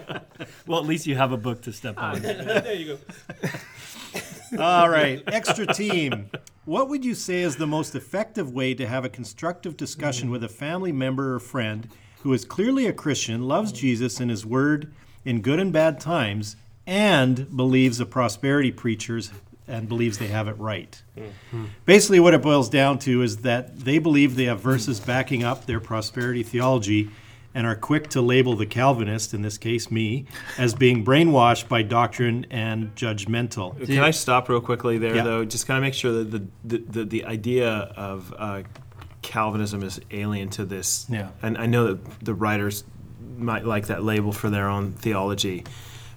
[0.65, 2.21] Well, at least you have a book to step on.
[2.21, 2.97] there you
[4.53, 4.63] go.
[4.63, 6.29] All right, extra team.
[6.65, 10.43] What would you say is the most effective way to have a constructive discussion with
[10.43, 11.89] a family member or friend
[12.23, 14.91] who is clearly a Christian, loves Jesus and His Word
[15.25, 16.55] in good and bad times,
[16.87, 19.31] and believes the prosperity preachers
[19.67, 21.01] and believes they have it right?
[21.85, 25.65] Basically, what it boils down to is that they believe they have verses backing up
[25.67, 27.09] their prosperity theology
[27.53, 30.25] and are quick to label the Calvinist, in this case me,
[30.57, 33.75] as being brainwashed by doctrine and judgmental.
[33.85, 35.23] Can I stop real quickly there, Yeah.
[35.23, 35.45] though?
[35.45, 38.61] Just kind of make sure that the the, the, the idea of uh,
[39.21, 41.05] Calvinism is alien to this.
[41.09, 41.29] Yeah.
[41.41, 42.83] And I know that the writers
[43.37, 45.63] might like that label for their own theology,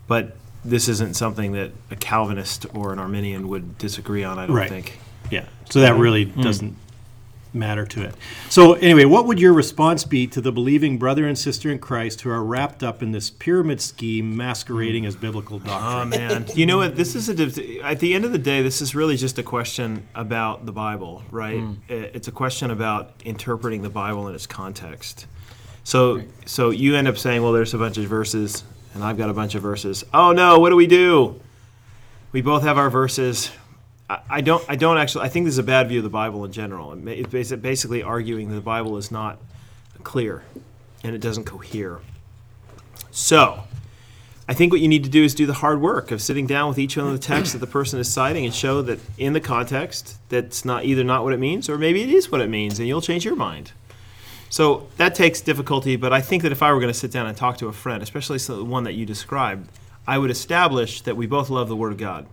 [0.06, 4.38] but this isn't something that a Calvinist or an Arminian would disagree on.
[4.38, 4.68] I don't Right.
[4.68, 4.98] think.
[5.30, 5.46] Yeah.
[5.70, 6.42] So that really mm.
[6.42, 6.76] doesn't
[7.54, 8.14] matter to it.
[8.48, 12.22] So anyway, what would your response be to the believing brother and sister in Christ
[12.22, 16.10] who are wrapped up in this pyramid scheme masquerading as biblical Oh doctrine?
[16.10, 16.96] man, you know what?
[16.96, 20.06] This is a at the end of the day, this is really just a question
[20.14, 21.58] about the Bible, right?
[21.60, 21.72] Hmm.
[21.90, 25.26] I- It's a question about interpreting the Bible in its context.
[25.84, 28.62] So, so you end up saying, "Well, there's a bunch of verses,
[28.94, 31.40] and I've got a bunch of verses." Oh no, what do we do?
[32.30, 33.50] We both have our verses.
[34.29, 34.64] I, don't.
[34.68, 35.25] I don't actually.
[35.25, 36.92] I think this is a bad view of the Bible in general.
[37.07, 39.38] It's basically arguing that the Bible is not
[40.03, 40.42] clear,
[41.05, 42.01] and it doesn't cohere.
[43.11, 43.64] So,
[44.48, 46.68] I think what you need to do is do the hard work of sitting down
[46.68, 49.35] with each one of the texts that the person is citing and show that in
[49.35, 52.51] the context that's not either not what it means or maybe it is what it
[52.51, 53.72] means and you'll change your mind.
[54.51, 57.27] So that takes difficulty, but I think that if I were going to sit down
[57.27, 59.70] and talk to a friend, especially the one that you described,
[60.07, 62.27] I would establish that we both love the Word of God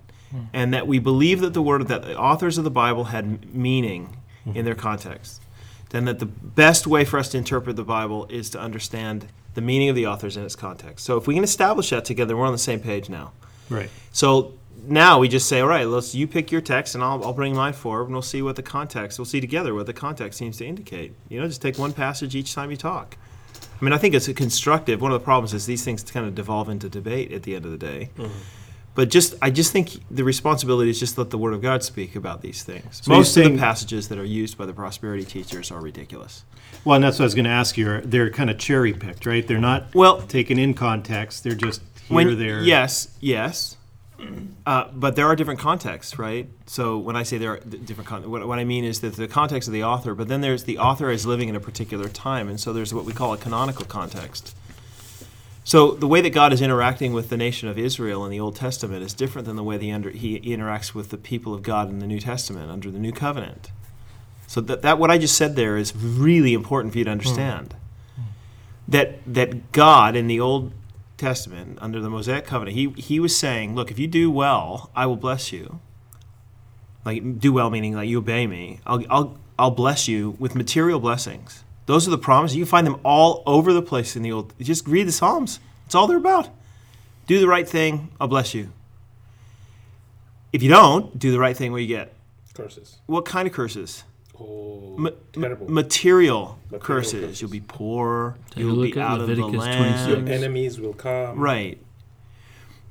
[0.54, 4.18] and that we believe that the Word that the authors of the Bible had meaning
[4.46, 5.42] in their context.
[5.90, 9.62] Then that the best way for us to interpret the Bible is to understand the
[9.62, 11.06] meaning of the authors in its context.
[11.06, 13.32] So if we can establish that together, we're on the same page now.
[13.70, 13.90] Right.
[14.12, 14.54] So
[14.86, 17.56] now we just say, all right, let's you pick your text, and I'll, I'll bring
[17.56, 19.18] mine forward, and we'll see what the context.
[19.20, 21.14] We'll see together what the context seems to indicate.
[21.28, 23.18] You know, just take one passage each time you talk.
[23.80, 25.02] I mean, I think it's a constructive.
[25.02, 27.66] One of the problems is these things kind of devolve into debate at the end
[27.66, 28.10] of the day.
[28.18, 28.32] Mm-hmm.
[28.96, 32.16] But just, I just think the responsibility is just let the Word of God speak
[32.16, 33.02] about these things.
[33.04, 36.44] So Most of the passages that are used by the prosperity teachers are ridiculous.
[36.84, 38.02] Well, and that's what I was going to ask you.
[38.02, 39.48] They're kind of cherry picked, right?
[39.48, 41.44] They're not Well, taken in context.
[41.44, 42.62] They're just here, when, there.
[42.62, 43.78] Yes, yes.
[44.66, 46.50] Uh, but there are different contexts, right?
[46.66, 49.28] So when I say there are different con- what, what I mean is that the
[49.28, 52.50] context of the author, but then there's the author is living in a particular time,
[52.50, 54.56] and so there's what we call a canonical context.
[55.70, 58.56] So the way that God is interacting with the nation of Israel in the Old
[58.56, 61.92] Testament is different than the way the under, he interacts with the people of God
[61.92, 63.70] in the New Testament under the New Covenant.
[64.48, 67.76] So that, that what I just said there is really important for you to understand.
[68.16, 68.22] Hmm.
[68.88, 70.72] That that God in the Old
[71.18, 75.06] Testament under the Mosaic covenant, he he was saying, look, if you do well, I
[75.06, 75.80] will bless you.
[77.06, 78.80] Like do well meaning like you obey me.
[78.88, 81.64] I'll I'll I'll bless you with material blessings.
[81.90, 82.56] Those are the promises.
[82.56, 84.54] You can find them all over the place in the old.
[84.62, 85.60] Just read the Psalms.
[85.86, 86.48] That's all they're about.
[87.26, 88.72] Do the right thing, I'll bless you.
[90.54, 92.14] If you don't do the right thing, what do you get?
[92.54, 93.00] Curses.
[93.08, 94.04] What kind of curses?
[94.40, 95.68] Oh, Ma- terrible.
[95.68, 97.22] material, Material curses.
[97.22, 97.42] curses.
[97.42, 98.38] You'll be poor.
[98.52, 100.06] Take You'll look be at out of the land.
[100.06, 100.08] 26.
[100.10, 101.40] Your enemies will come.
[101.40, 101.80] Right.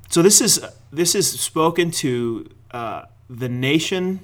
[0.09, 0.59] So this is
[0.91, 4.19] this is spoken to uh, the nation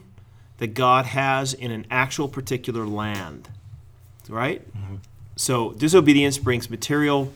[0.57, 3.47] that God has in an actual particular land,
[4.29, 4.61] right?
[5.35, 7.31] So disobedience brings material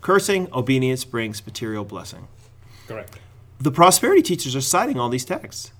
[0.00, 0.48] cursing.
[0.52, 2.28] Obedience brings material blessing.
[2.86, 3.18] Correct.
[3.60, 5.72] The prosperity teachers are citing all these texts.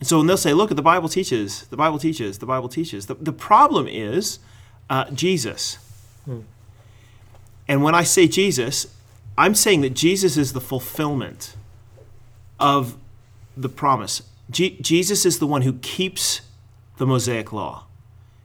[0.00, 3.06] And so when they'll say, look, the Bible teaches, the Bible teaches, the Bible teaches.
[3.06, 4.38] The, the problem is
[4.90, 5.78] uh, Jesus.
[7.68, 8.86] And when I say Jesus,
[9.38, 11.54] I'm saying that Jesus is the fulfillment
[12.58, 12.96] of
[13.56, 14.22] the promise.
[14.50, 16.40] Je- Jesus is the one who keeps
[16.96, 17.84] the Mosaic law.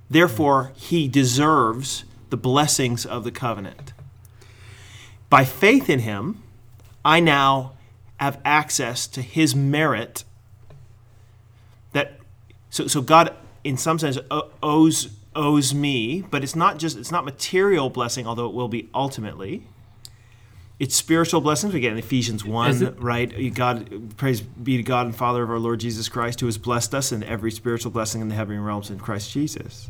[0.10, 3.94] Therefore, he deserves the blessings of the covenant.
[5.30, 6.44] By faith in him,
[7.04, 7.74] I now
[8.18, 10.24] have access to his merit
[11.94, 12.20] that
[12.70, 14.18] so, so God in some sense
[14.64, 18.90] owes owes me, but it's not just it's not material blessing, although it will be
[18.94, 19.68] ultimately.
[20.80, 21.74] It's spiritual blessings.
[21.74, 23.54] We get in Ephesians one, it- right?
[23.54, 26.94] God, praise be to God and Father of our Lord Jesus Christ, who has blessed
[26.94, 29.90] us in every spiritual blessing in the heavenly realms in Christ Jesus.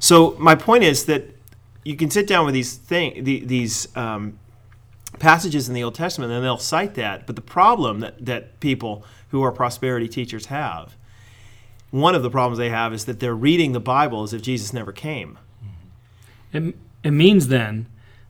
[0.00, 1.36] So my point is that
[1.84, 4.38] you can sit down with these thing, the, these um,
[5.18, 7.26] passages in the Old Testament, and they'll cite that.
[7.26, 10.96] But the problem that, that people who are prosperity teachers have,
[11.90, 14.72] one of the problems they have is that they're reading the Bible as if Jesus
[14.72, 15.38] never came.
[16.52, 17.86] It, it means then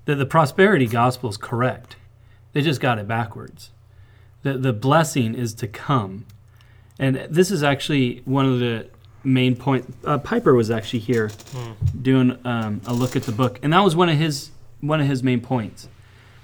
[0.06, 1.96] that the prosperity gospel is correct.
[2.52, 3.70] They just got it backwards.
[4.42, 6.26] The, the blessing is to come.
[6.98, 8.88] And this is actually one of the
[9.22, 9.94] main point.
[10.04, 11.30] Uh, Piper was actually here
[12.00, 15.06] doing um, a look at the book, and that was one of his one of
[15.06, 15.88] his main points.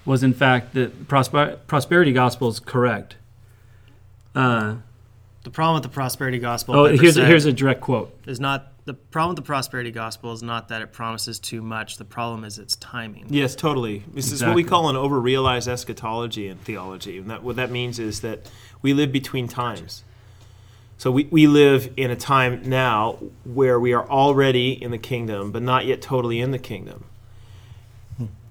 [0.05, 3.16] Was in fact that prosper, prosperity gospel is correct.
[4.35, 4.77] Uh,
[5.42, 8.14] The problem with the prosperity gospel oh, here's a, here's a direct quote.
[8.27, 11.99] is not the problem with the prosperity gospel is not that it promises too much.
[11.99, 13.27] The problem is its timing.
[13.29, 14.05] Yes, totally.
[14.14, 17.18] This is what we call an over-realized eschatology in theology.
[17.18, 18.49] And that, what that means is that
[18.82, 20.05] we live between times.
[20.99, 25.51] So we, we live in a time now where we are already in the kingdom,
[25.51, 27.05] but not yet totally in the kingdom.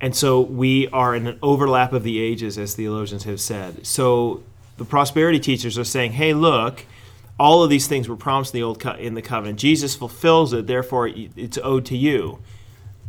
[0.01, 3.87] And so we are in an overlap of the ages, as theologians have said.
[3.87, 4.43] So
[4.77, 6.85] the prosperity teachers are saying, hey, look,
[7.39, 9.59] all of these things were promised in the old co- in the covenant.
[9.59, 12.39] Jesus fulfills it, therefore it's owed to you.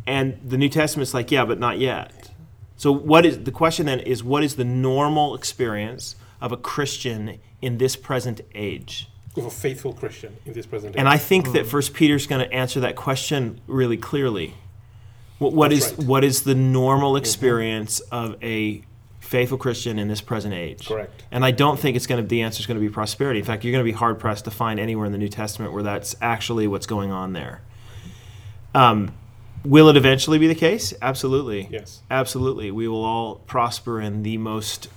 [0.07, 2.31] And the New Testament's like, yeah, but not yet.
[2.77, 7.41] So what is the question then is what is the normal experience of a Christian
[7.63, 9.09] in this present age?
[9.37, 10.99] Of a faithful Christian in this present age.
[10.99, 11.09] And.
[11.09, 14.55] I think that First Peter's going to answer that question really clearly.
[15.39, 16.01] What, what That's is right.
[16.01, 16.09] Mm-hmm.
[16.09, 18.83] what is the normal experience of a
[19.27, 20.89] faithful Christian in this present age?
[20.89, 21.25] Correct.
[21.31, 23.41] And I don't think it's going to the answer is going to be prosperity.
[23.41, 25.73] In fact, you're going to be hard pressed to find anywhere in the New Testament
[25.73, 27.61] where that's actually what's going on there.
[28.75, 29.13] Um,
[29.65, 30.95] will it eventually be the case?
[31.03, 31.69] Absolutely.
[31.71, 32.03] Yes.
[32.11, 32.71] Absolutely.
[32.71, 34.89] We will all prosper in the most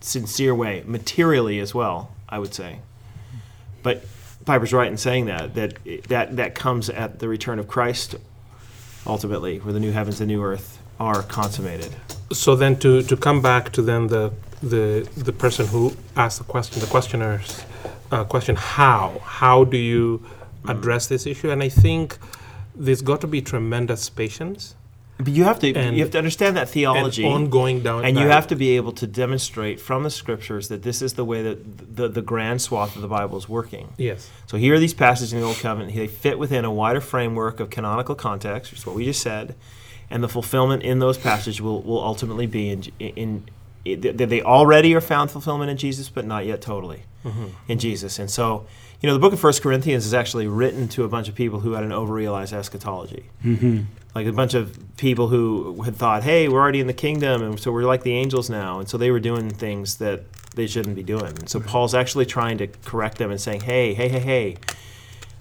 [0.00, 2.12] sincere way, materially as well.
[2.28, 2.80] I would say,
[3.84, 4.04] but
[4.44, 8.16] Piper's right in saying that that that that comes at the return of Christ,
[9.06, 11.94] ultimately, where the new heavens and new earth are consummated.
[12.32, 14.32] So then, to, to come back to then the
[14.62, 17.62] the the person who asked the question, the questioner's
[18.10, 20.24] uh, question, how how do you
[20.66, 21.50] address this issue?
[21.50, 22.18] And I think
[22.74, 24.74] there's got to be tremendous patience
[25.18, 27.24] But you have to And- you have to understand that and theology.
[27.24, 28.04] ongoing down.
[28.04, 31.24] and you have to be able to demonstrate from the scriptures that this is the
[31.24, 33.86] way that the, the grand swath of the Bible is working.
[33.96, 35.94] yes, So here are these passages in the Old Covenant.
[35.94, 39.54] They fit within a wider framework of canonical context, which is what we just said,
[40.10, 43.44] and the fulfillment in those passages will, will ultimately be in, in,
[43.84, 47.46] in they already are found fulfillment in Jesus, but not yet totally mm-hmm.
[47.68, 48.18] in Jesus.
[48.18, 48.66] And so,
[49.00, 51.60] you know, the book of First Corinthians is actually written to a bunch of people
[51.60, 53.26] who had an overrealized eschatology.
[53.44, 53.82] Mm-hmm.
[54.14, 57.60] Like a bunch of people who had thought, hey, we're already in the kingdom, and
[57.60, 58.80] so we're like the angels now.
[58.80, 60.22] And so they were doing things that
[60.54, 61.26] they shouldn't be doing.
[61.38, 64.56] And so Paul's actually trying to correct them and saying, hey, hey, hey, hey,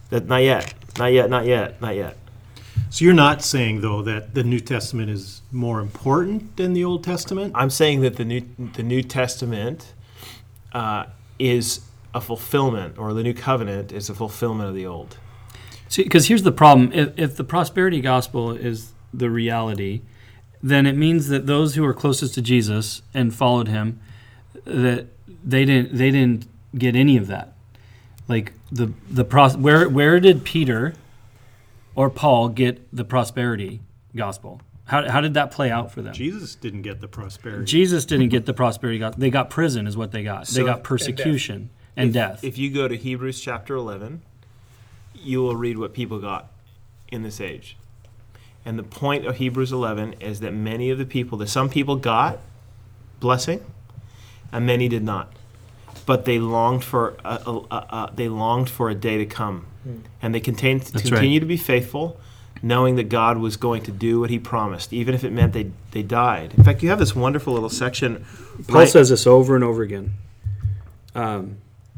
[0.09, 2.17] that not yet, not yet, not yet, not yet.
[2.89, 7.03] So you're not saying though that the New Testament is more important than the Old
[7.03, 7.53] Testament?
[7.55, 9.93] I'm saying that the new the New Testament
[10.73, 11.05] uh,
[11.37, 11.81] is
[12.13, 15.17] a fulfillment, or the New Covenant is a fulfillment of the Old.
[15.89, 20.01] See, because here's the problem: if, if the prosperity gospel is the reality,
[20.63, 23.99] then it means that those who are closest to Jesus and followed him,
[24.63, 25.07] that
[25.43, 26.47] they didn't they didn't
[26.77, 27.53] get any of that.
[28.27, 30.95] Like the the pros, where where did Peter
[31.95, 33.81] or Paul get the prosperity
[34.15, 34.61] gospel?
[34.85, 36.13] How, how did that play out for them?
[36.13, 37.65] Jesus didn't get the prosperity.
[37.65, 39.19] Jesus didn't get the prosperity gospel.
[39.19, 40.47] They got prison, is what they got.
[40.47, 42.43] They got persecution and if, death.
[42.43, 44.21] If you go to Hebrews chapter 11,
[45.15, 46.51] you will read what people got
[47.11, 47.77] in this age.
[48.63, 51.95] And the point of Hebrews 11 is that many of the people, that some people
[51.95, 52.39] got
[53.19, 53.63] blessing,
[54.51, 55.33] and many did not.
[56.05, 59.65] But they longed for a, a, a, a- they longed for a day to come,
[60.21, 60.91] and they contain, right.
[61.01, 62.19] continue to be faithful,
[62.61, 65.71] knowing that God was going to do what He promised, even if it meant they
[65.91, 66.53] they died.
[66.57, 68.23] In fact, you have this wonderful little section.
[68.67, 70.11] Paul right- says this over and over again.
[71.15, 71.57] Um,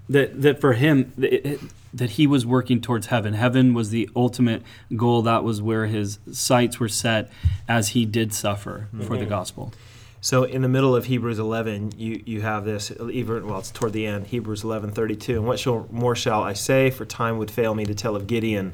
[0.10, 1.60] that that for him that, it-
[1.94, 3.34] that he was working towards heaven.
[3.34, 4.62] Heaven was the ultimate
[4.96, 5.22] goal.
[5.24, 7.32] That was where his sights were set
[7.68, 9.74] as he did suffer for the gospel.
[10.20, 13.94] So in the middle of Hebrews 11, you, you have this, even well, it's toward
[13.94, 15.36] the end, Hebrews 11:32.
[15.36, 16.90] And what shall, more shall I say?
[16.90, 18.74] For time would fail me to tell of Gideon,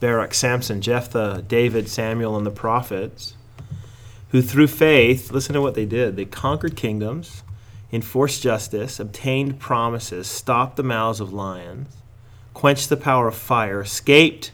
[0.00, 3.34] Barak, Samson, Jephthah, David, Samuel, and the prophets,
[4.30, 6.16] who through faith, listen to what they did.
[6.16, 7.44] They conquered kingdoms,
[7.92, 11.96] enforced justice, obtained promises, stopped the mouths of lions,
[12.52, 14.50] quenched the power of fire, escaped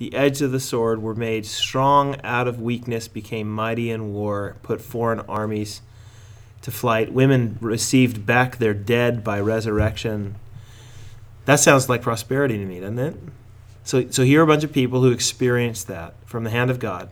[0.00, 4.56] the edge of the sword, were made strong out of weakness, became mighty in war,
[4.62, 5.82] put foreign armies
[6.62, 7.12] to flight.
[7.12, 10.36] Women received back their dead by resurrection.
[11.44, 13.16] That sounds like prosperity to me, doesn't it?
[13.84, 16.78] So, so here are a bunch of people who experienced that from the hand of
[16.78, 17.10] God,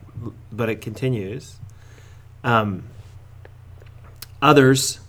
[0.51, 1.59] but it continues.
[2.43, 2.85] Um,
[4.41, 5.01] others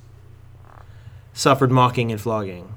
[1.32, 2.73] suffered mocking and flogging.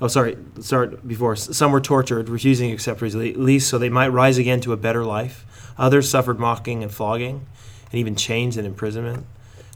[0.00, 0.36] Oh, sorry.
[0.60, 0.96] Sorry.
[1.06, 4.76] Before some were tortured, refusing to accept release, so they might rise again to a
[4.76, 5.44] better life.
[5.78, 7.46] Others suffered mocking and flogging,
[7.90, 9.26] and even chains and imprisonment.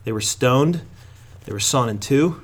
[0.05, 0.83] They were stoned.
[1.45, 2.43] They were sawn in two.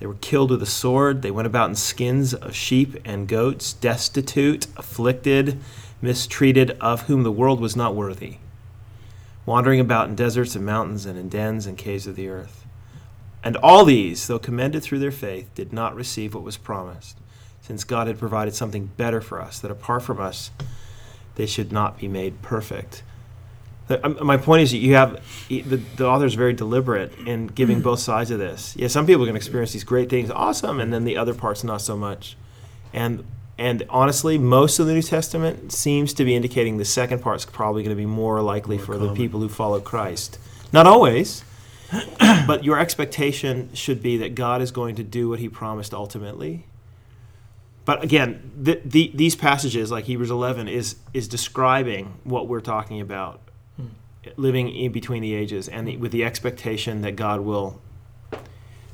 [0.00, 1.22] They were killed with a sword.
[1.22, 5.58] They went about in skins of sheep and goats, destitute, afflicted,
[6.00, 8.36] mistreated, of whom the world was not worthy,
[9.44, 12.57] wandering about in deserts and mountains and in dens and caves of the earth.
[13.48, 17.16] And all these, though commended through their faith, did not receive what was promised,
[17.62, 20.50] since God had provided something better for us, that apart from us,
[21.36, 23.02] they should not be made perfect.
[23.86, 27.46] The- um, My point is, that you have the, the author is very deliberate in
[27.46, 28.76] giving both sides of this.
[28.76, 31.80] Yeah, some people can experience these great things, awesome, and then the other parts not
[31.80, 32.36] so much.
[32.92, 33.24] And
[33.56, 37.82] and honestly, most of the New Testament seems to be indicating the second part's probably
[37.82, 40.38] going to be more likely for the people who follow Christ.
[40.70, 41.44] Not always,
[42.46, 46.66] but your expectation should be that God is going to do what He promised ultimately.
[47.84, 53.00] But again, the, the, these passages, like Hebrews 11, is is describing what we're talking
[53.00, 53.40] about,
[54.36, 57.80] living in between the ages, and the, with the expectation that God will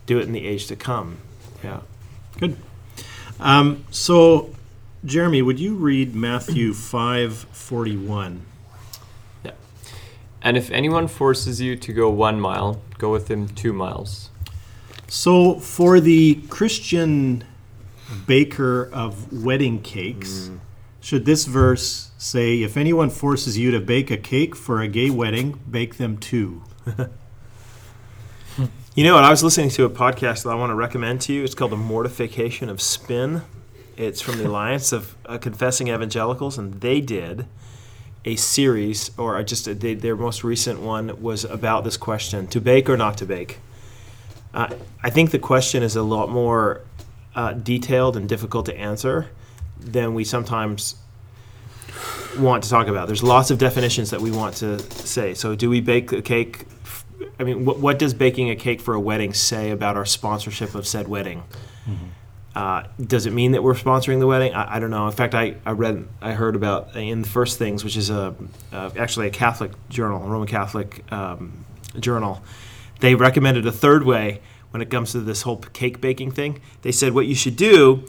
[0.07, 1.18] do it in the age to come.
[1.64, 1.80] Yeah.
[2.38, 2.57] Good.
[3.40, 4.55] Um, so,
[5.05, 8.42] Jeremy, would you read Matthew five forty one?
[10.45, 14.30] And if anyone forces you to go one mile, go with him two miles.
[15.09, 17.45] So, for the Christian
[18.26, 20.51] baker of wedding cakes,
[21.01, 25.11] should this verse say, "If anyone forces you to bake a cake for a gay
[25.11, 26.62] wedding, bake them two"?
[28.97, 29.24] You know what?
[29.24, 31.42] I was listening to a podcast that I want to recommend to you.
[31.42, 33.42] It's called The Mortification of Spin.
[33.97, 37.49] It's from the Alliance of uh, Confessing Evangelicals, and they did
[38.25, 42.61] a series, or just a, they, their most recent one was about this question: to
[42.61, 43.59] bake or not to bake.
[44.53, 46.81] Uh, I think the question is a lot more
[47.35, 49.29] uh, detailed and difficult to answer
[49.79, 50.95] than we sometimes
[52.39, 53.07] want to talk about.
[53.07, 55.35] There's lots of definitions that we want to say.
[55.35, 56.66] So, do we bake a cake?
[57.39, 60.75] I mean, what, what does baking a cake for a wedding say about our sponsorship
[60.75, 61.43] of said wedding?
[62.55, 64.55] Uh, does it mean that we're sponsoring the wedding?
[64.55, 65.07] I, I don't know.
[65.07, 68.34] In fact, I, I read, I heard about in the First Things, which is a
[68.72, 71.64] actually a Catholic journal, a Roman Catholic um,
[71.98, 72.42] journal.
[73.00, 74.40] They recommended a third way
[74.70, 76.61] when it comes to this whole cake baking thing.
[76.82, 78.07] They said what you should do,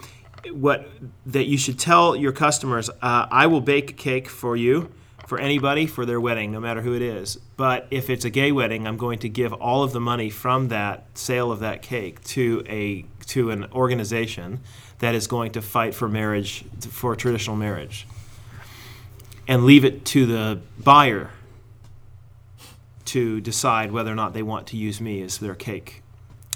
[0.51, 0.87] what
[1.25, 4.91] that you should tell your customers, uh, I will bake a cake for you,
[5.27, 7.37] for anybody, for their wedding, no matter who it is.
[7.57, 10.67] But if it's a gay wedding, I'm going to give all of the money from
[10.67, 14.59] that sale of that cake to a to an organization
[14.99, 18.07] that is going to fight for marriage, for traditional marriage,
[19.47, 21.31] and leave it to the buyer
[23.05, 26.01] to decide whether or not they want to use me as their cake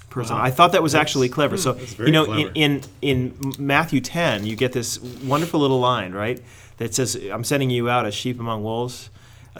[0.10, 0.36] person.
[0.36, 1.58] I thought that was actually clever.
[1.58, 6.42] So you know, in, in in Matthew ten, you get this wonderful little line, right?
[6.78, 9.10] That says, "I'm sending you out as sheep among wolves,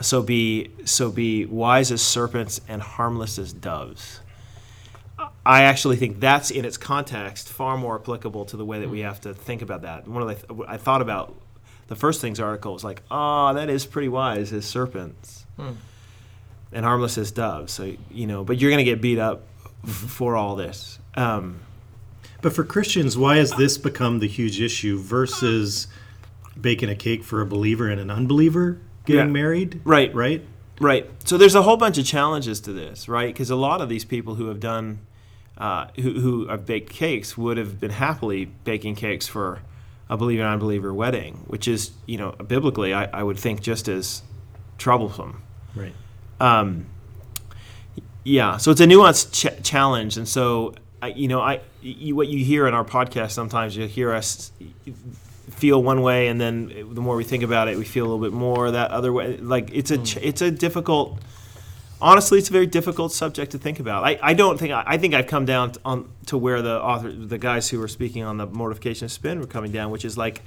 [0.00, 4.20] so be so be wise as serpents and harmless as doves."
[5.44, 8.98] I actually think that's in its context far more applicable to the way that we
[9.00, 9.04] mm.
[9.04, 10.06] have to think about that.
[10.06, 11.34] One of the I thought about
[11.88, 15.72] the first things article was like, "Oh, that is pretty wise as serpents." Hmm.
[16.72, 17.72] And harmless as doves.
[17.72, 20.06] So, you know, but you're going to get beat up f- mm-hmm.
[20.06, 21.00] for all this.
[21.16, 21.60] Um,
[22.42, 25.88] But for Christians, why has this become the huge issue versus
[26.58, 29.32] baking a cake for a believer and an unbeliever getting Yeah.
[29.32, 29.80] married?
[29.84, 30.14] Right.
[30.14, 30.44] Right?
[30.80, 31.10] Right.
[31.24, 33.34] So there's a whole bunch of challenges to this, right?
[33.34, 35.00] Because a lot of these people who have done,
[35.60, 39.60] uh, who, who have baked cakes would have been happily baking cakes for
[40.08, 43.86] a believer and unbeliever wedding, which is, you know, biblically, I, I would think just
[43.86, 44.22] as
[44.78, 45.42] troublesome.
[45.76, 45.92] Right.
[46.40, 46.86] Um,
[48.24, 52.28] yeah, so it's a nuanced ch- challenge, and so I, you know, I you, what
[52.28, 54.52] you hear in our podcast sometimes you hear us
[55.50, 58.24] feel one way, and then the more we think about it, we feel a little
[58.24, 59.36] bit more that other way.
[59.36, 61.20] Like it's a ch- it's a difficult.
[62.02, 64.04] Honestly, it's a very difficult subject to think about.
[64.04, 66.80] I, I don't think I, I think I've come down to, on to where the
[66.80, 70.04] author, the guys who were speaking on the mortification of spin were coming down, which
[70.04, 70.42] is like,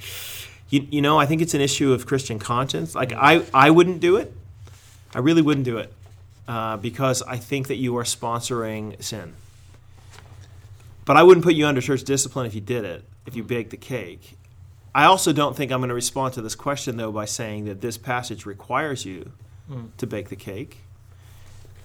[0.70, 2.96] you, you know, I think it's an issue of Christian conscience.
[2.96, 3.56] Like mm-hmm.
[3.56, 4.34] I I wouldn't do it.
[5.14, 5.94] I really wouldn't do it
[6.48, 9.34] uh, because I think that you are sponsoring sin.
[11.06, 13.50] But I wouldn't put you under church discipline if you did it, if you mm-hmm.
[13.50, 14.38] baked the cake.
[14.96, 17.82] I also don't think I'm going to respond to this question, though, by saying that
[17.82, 19.32] this passage requires you
[19.70, 19.90] mm.
[19.98, 20.78] to bake the cake.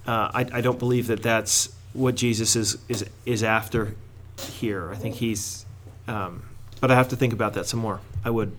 [0.09, 3.95] Uh, I, I don't believe that that's what Jesus is, is, is after
[4.41, 4.91] here.
[4.91, 5.67] I think he's,
[6.07, 6.45] um,
[6.81, 8.01] but I have to think about that some more.
[8.25, 8.57] I would.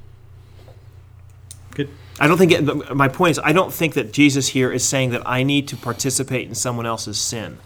[1.71, 1.89] Good.
[2.19, 5.09] I don't think it, my point is I don't think that Jesus here is saying
[5.09, 7.57] that I need to participate in someone else's sin.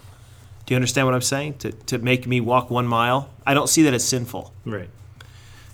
[0.64, 1.58] Do you understand what I'm saying?
[1.58, 4.54] To, to make me walk one mile, I don't see that as sinful.
[4.64, 4.88] Right.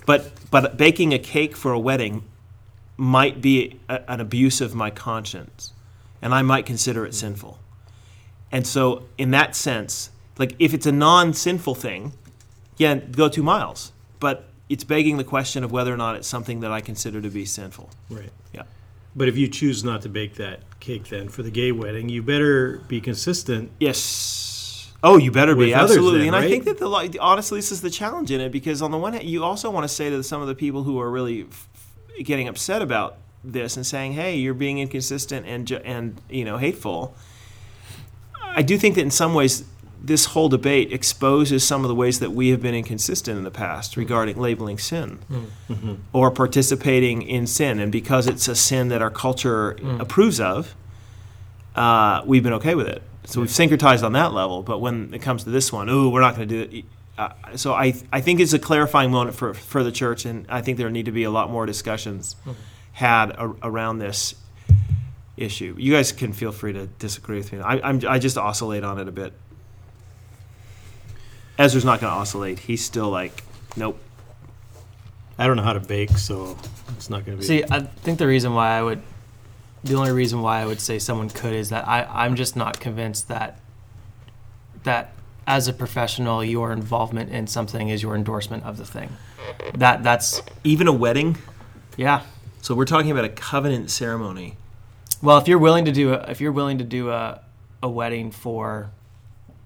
[0.05, 2.23] But but baking a cake for a wedding
[2.97, 5.71] might be a, an abuse of my conscience,
[6.21, 7.57] and I might consider it sinful.
[8.51, 12.13] And so, in that sense, like if it's a non-sinful thing,
[12.77, 13.91] yeah, go two miles.
[14.19, 17.29] But it's begging the question of whether or not it's something that I consider to
[17.29, 17.89] be sinful.
[18.09, 18.31] Right.
[18.53, 18.63] Yeah.
[19.15, 22.23] But if you choose not to bake that cake then for the gay wedding, you
[22.23, 23.71] better be consistent.
[23.79, 24.91] Yes.
[25.03, 26.19] Oh, you better be absolutely.
[26.19, 28.91] then, and I think that the honestly, this is the challenge in it because on
[28.91, 31.09] the one hand, you also want to say to some of the people who are
[31.09, 31.47] really
[32.23, 37.15] getting upset about this and saying, "Hey, you're being inconsistent and and you know hateful."
[38.55, 39.63] I do think that in some ways,
[40.03, 43.51] this whole debate exposes some of the ways that we have been inconsistent in the
[43.51, 45.19] past regarding labeling sin
[46.11, 50.75] or participating in sin, and because it's a sin that our culture approves of,
[51.75, 53.01] uh, we've been okay with it.
[53.25, 54.63] So we've syncretized on that level.
[54.63, 56.85] But when it comes to this one, ooh, we're not going to do it.
[57.17, 60.61] Uh, so I, I think it's a clarifying moment for, for the church, and I
[60.61, 62.35] think there need to be a lot more discussions
[62.93, 64.33] had a, around this
[65.37, 65.75] issue.
[65.77, 67.59] You guys can feel free to disagree with me.
[67.59, 69.33] I, I'm, I just oscillate on it a bit.
[71.57, 72.59] Ezra's not going to oscillate.
[72.59, 73.43] He's still like,
[73.75, 73.99] nope.
[75.37, 76.57] I don't know how to bake, so
[76.89, 77.47] it's not going to be.
[77.47, 79.01] See, I think the reason why I would,
[79.83, 82.79] the only reason why I would say someone could is that I, I'm just not
[82.79, 83.59] convinced that,
[84.83, 85.13] that
[85.47, 89.09] as a professional, your involvement in something is your endorsement of the thing.
[89.73, 91.37] That that's Even a wedding.
[91.97, 92.21] yeah.
[92.61, 94.55] So we're talking about a covenant ceremony.
[95.21, 97.41] Well, if you're willing to do a, if you're willing to do a,
[97.83, 98.89] a wedding for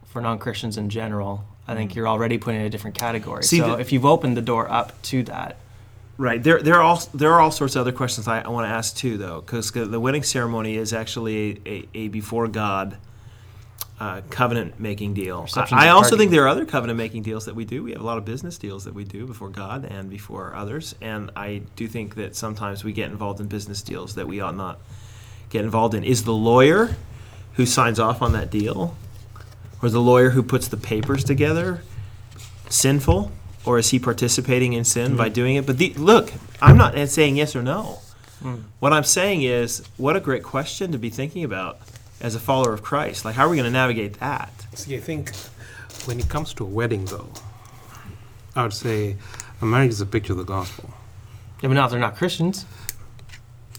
[0.06, 3.44] for non-Christians in general, I think you're already putting in a different category.
[3.44, 5.58] See, so the- if you've opened the door up to that,
[6.18, 6.42] Right.
[6.42, 8.70] There, there are all there are all sorts of other questions I, I want to
[8.70, 12.96] ask too, though, because the wedding ceremony is actually a, a, a before God
[14.00, 15.46] uh, covenant making deal.
[15.56, 17.84] I, I also think there are other covenant making deals that we do.
[17.84, 20.96] We have a lot of business deals that we do before God and before others,
[21.02, 24.56] and I do think that sometimes we get involved in business deals that we ought
[24.56, 24.80] not
[25.50, 26.04] get involved in.
[26.04, 26.96] Is the lawyer
[27.54, 28.96] who signs off on that deal,
[29.82, 31.82] or the lawyer who puts the papers together,
[32.70, 33.32] sinful,
[33.66, 35.34] or is he participating in sin by hmm.
[35.34, 35.66] doing it?
[35.66, 36.32] But the, look,
[36.62, 38.00] I'm not saying yes or no.
[38.42, 38.56] Hmm.
[38.80, 41.80] What I'm saying is, what a great question to be thinking about
[42.22, 43.26] as a follower of Christ.
[43.26, 44.52] Like, how are we going to navigate that?
[44.74, 45.32] See, I think
[46.06, 47.30] when it comes to a wedding, though,
[48.56, 49.18] I would say
[49.62, 50.94] a marriage is a picture of the gospel.
[51.62, 52.66] yeah, but now if they're not Christians,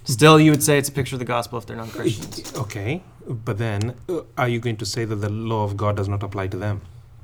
[0.07, 2.53] still you would say it's a picture of the gospel if they're non-Christians.
[2.57, 6.09] Okay, but then uh, are you going to say that the law of God does
[6.09, 6.81] not apply to them?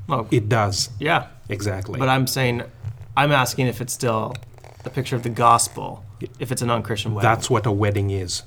[0.09, 1.99] Well, It does, yeah, exactly.
[1.99, 2.63] but I'm saying,
[3.17, 4.35] I'm asking if it's still
[4.85, 6.05] a picture of the gospel
[6.39, 7.31] if it's a non-Christian wedding.
[7.31, 8.43] That's what a wedding is.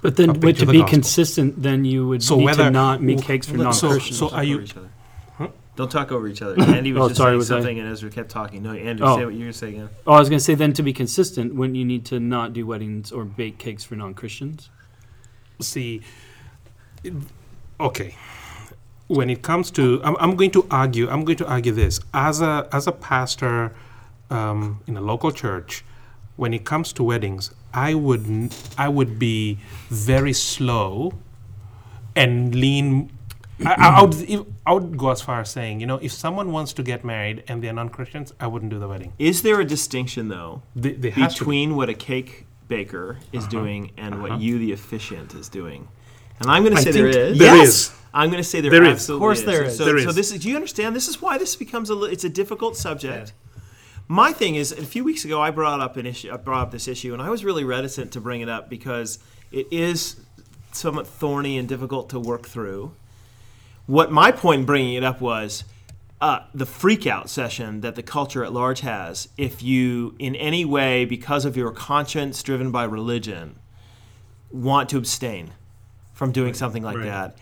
[0.00, 0.88] But then, but to the be gospel.
[0.90, 4.16] consistent, then you would So need whether- to not make cakes for non-Christians.
[4.18, 4.88] so- Don't are talk you- over each other.
[5.36, 5.48] Huh?
[5.78, 6.60] Don't talk over each other.
[6.78, 8.64] Andy was Oh, just sorry, saying was I- something, and Ezra kept talking.
[8.64, 9.16] No, Andrew, Oh.
[9.16, 9.88] say what you were saying again.
[10.08, 12.52] oh, I was going to say then to be consistent, wouldn't you need to not
[12.52, 14.70] do weddings or bake cakes for non-Christians?
[15.60, 16.02] See,
[17.80, 18.16] okay.
[19.06, 21.08] When it comes to, I'm, I'm going to argue.
[21.08, 23.72] I'm going to argue this as a as a pastor
[24.30, 25.84] um, in a local church.
[26.36, 29.58] When it comes to weddings, I would I would be
[29.90, 31.14] very slow
[32.14, 33.10] and lean.
[33.64, 36.52] I, I would if- I would go as far as saying, you know, if someone
[36.52, 39.12] wants to get married and they're non Christians, I wouldn't do the wedding.
[39.18, 41.38] Is there a distinction, though, They, they have to.
[41.38, 44.22] between what a cake baker is doing and Uh-huh.
[44.28, 45.88] what you, the officiant, is doing?
[46.40, 47.38] And I'm going to say there is.
[47.38, 47.68] there yes!
[47.68, 47.92] is.
[48.14, 48.92] I'm going to say there, There is.
[48.92, 49.72] absolutely Of course there is.
[49.72, 49.78] is.
[49.78, 50.14] So, There so is.
[50.14, 50.40] this is.
[50.42, 50.94] Do you understand?
[50.94, 51.94] This is why this becomes a.
[51.94, 53.32] li- It's a difficult subject.
[54.06, 56.32] My thing is, a few weeks ago, I brought up an issue.
[56.32, 59.18] I brought up this issue, and I was really reticent to bring it up because
[59.52, 60.16] it is
[60.72, 62.92] somewhat thorny and difficult to work through.
[63.88, 65.64] What my point in bringing it up was
[66.20, 71.06] uh, the freakout session that the culture at large has if you, in any way,
[71.06, 73.58] because of your conscience driven by religion,
[74.52, 75.52] want to abstain
[76.12, 77.06] from doing something like right.
[77.06, 77.38] that.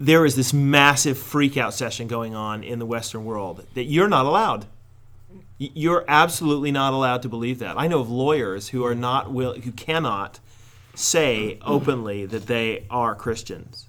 [0.00, 4.26] There is this massive freakout session going on in the Western world that you're not
[4.26, 4.66] allowed.
[5.58, 7.78] You're absolutely not allowed to believe that.
[7.78, 10.40] I know of lawyers who are not will who cannot
[10.96, 13.86] say openly that they are Christians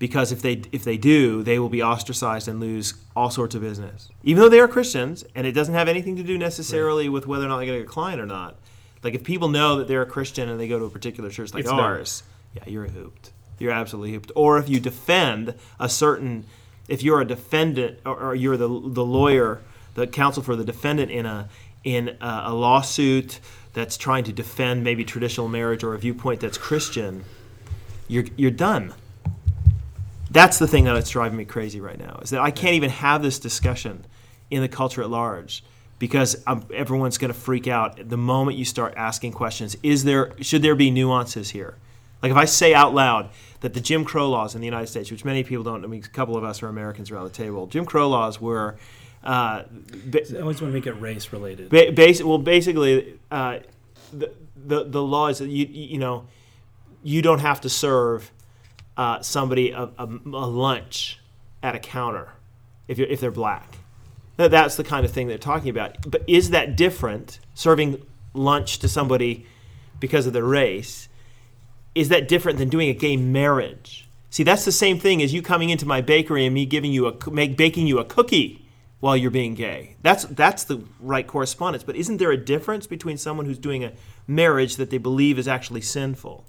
[0.00, 3.60] because if they if they do, they will be ostracized and lose all sorts of
[3.60, 4.08] business.
[4.24, 7.44] Even though they are Christians, and it doesn't have anything to do necessarily with whether
[7.44, 8.56] or not they get a client or not.
[9.04, 11.54] Like if people know that they're a Christian and they go to a particular church
[11.54, 12.22] like It's ours,
[12.54, 13.30] yeah, you're hooped.
[13.58, 14.32] You're absolutely hooped.
[14.34, 16.46] Or if you defend a certain,
[16.88, 19.60] if you're a defendant or, or you're the the lawyer,
[19.94, 21.50] the counsel for the defendant in a
[21.84, 23.38] in a, a lawsuit
[23.74, 27.24] that's trying to defend maybe traditional marriage or a viewpoint that's Christian,
[28.08, 28.94] you're you're done
[30.30, 33.22] that's the thing that's driving me crazy right now is that I can't even have
[33.22, 34.06] this discussion
[34.50, 35.64] in the culture at large
[35.98, 39.76] because um, everyone's going to freak out the moment you start asking questions.
[39.82, 41.76] Is there should there be nuances here?
[42.22, 45.10] Like if I say out loud that the Jim Crow laws in the United States,
[45.10, 47.66] which many people don't, I mean, a couple of us are Americans around the table.
[47.66, 48.76] Jim Crow laws were.
[49.22, 49.64] Uh,
[50.06, 51.68] ba- I always want to make it race related.
[51.68, 53.58] Ba- basi- well, basically, uh,
[54.12, 56.26] the, the the law is that you you know
[57.02, 58.30] you don't have to serve
[59.00, 61.18] uh, somebody a, a, a lunch
[61.62, 62.28] at a counter
[62.86, 63.78] if you're if they're black.
[64.36, 66.10] That, that's the kind of thing they're talking about.
[66.10, 67.40] But is that different?
[67.54, 68.02] Serving
[68.34, 69.46] lunch to somebody
[70.00, 71.08] because of their race
[71.94, 74.06] is that different than doing a gay marriage?
[74.28, 77.06] See, that's the same thing as you coming into my bakery and me giving you
[77.08, 78.66] a make baking you a cookie
[79.00, 79.96] while you're being gay.
[80.02, 81.84] That's that's the right correspondence.
[81.84, 83.92] But isn't there a difference between someone who's doing a
[84.26, 86.44] marriage that they believe is actually sinful?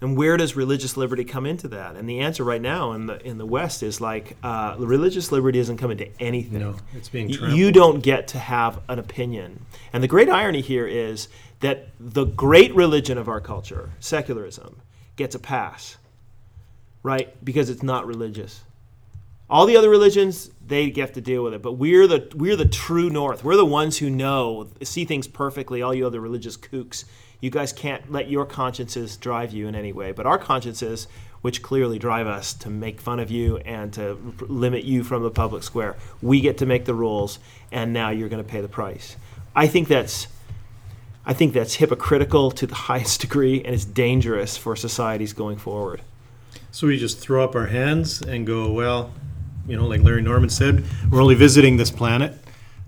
[0.00, 1.96] And where does religious liberty come into that?
[1.96, 5.58] And the answer right now in the in the West is like uh, religious liberty
[5.58, 6.60] doesn't come into anything.
[6.60, 7.58] No, it's being trampled.
[7.58, 9.66] You don't get to have an opinion.
[9.92, 11.28] And the great irony here is
[11.60, 14.80] that the great religion of our culture, secularism,
[15.16, 15.96] gets a pass,
[17.02, 17.44] right?
[17.44, 18.62] Because it's not religious.
[19.50, 21.62] All the other religions, they have to deal with it.
[21.62, 23.42] But we're the we're the true north.
[23.42, 25.80] We're the ones who know, see things perfectly.
[25.80, 27.04] All you other religious kooks,
[27.40, 30.12] you guys can't let your consciences drive you in any way.
[30.12, 31.08] But our consciences,
[31.40, 35.30] which clearly drive us to make fun of you and to limit you from the
[35.30, 37.38] public square, we get to make the rules,
[37.72, 39.16] and now you're going to pay the price.
[39.56, 40.28] I think that's
[41.24, 46.02] I think that's hypocritical to the highest degree, and it's dangerous for societies going forward.
[46.70, 49.12] So we just throw up our hands and go, well,
[49.68, 52.34] you know, like Larry Norman said, we're only visiting this planet,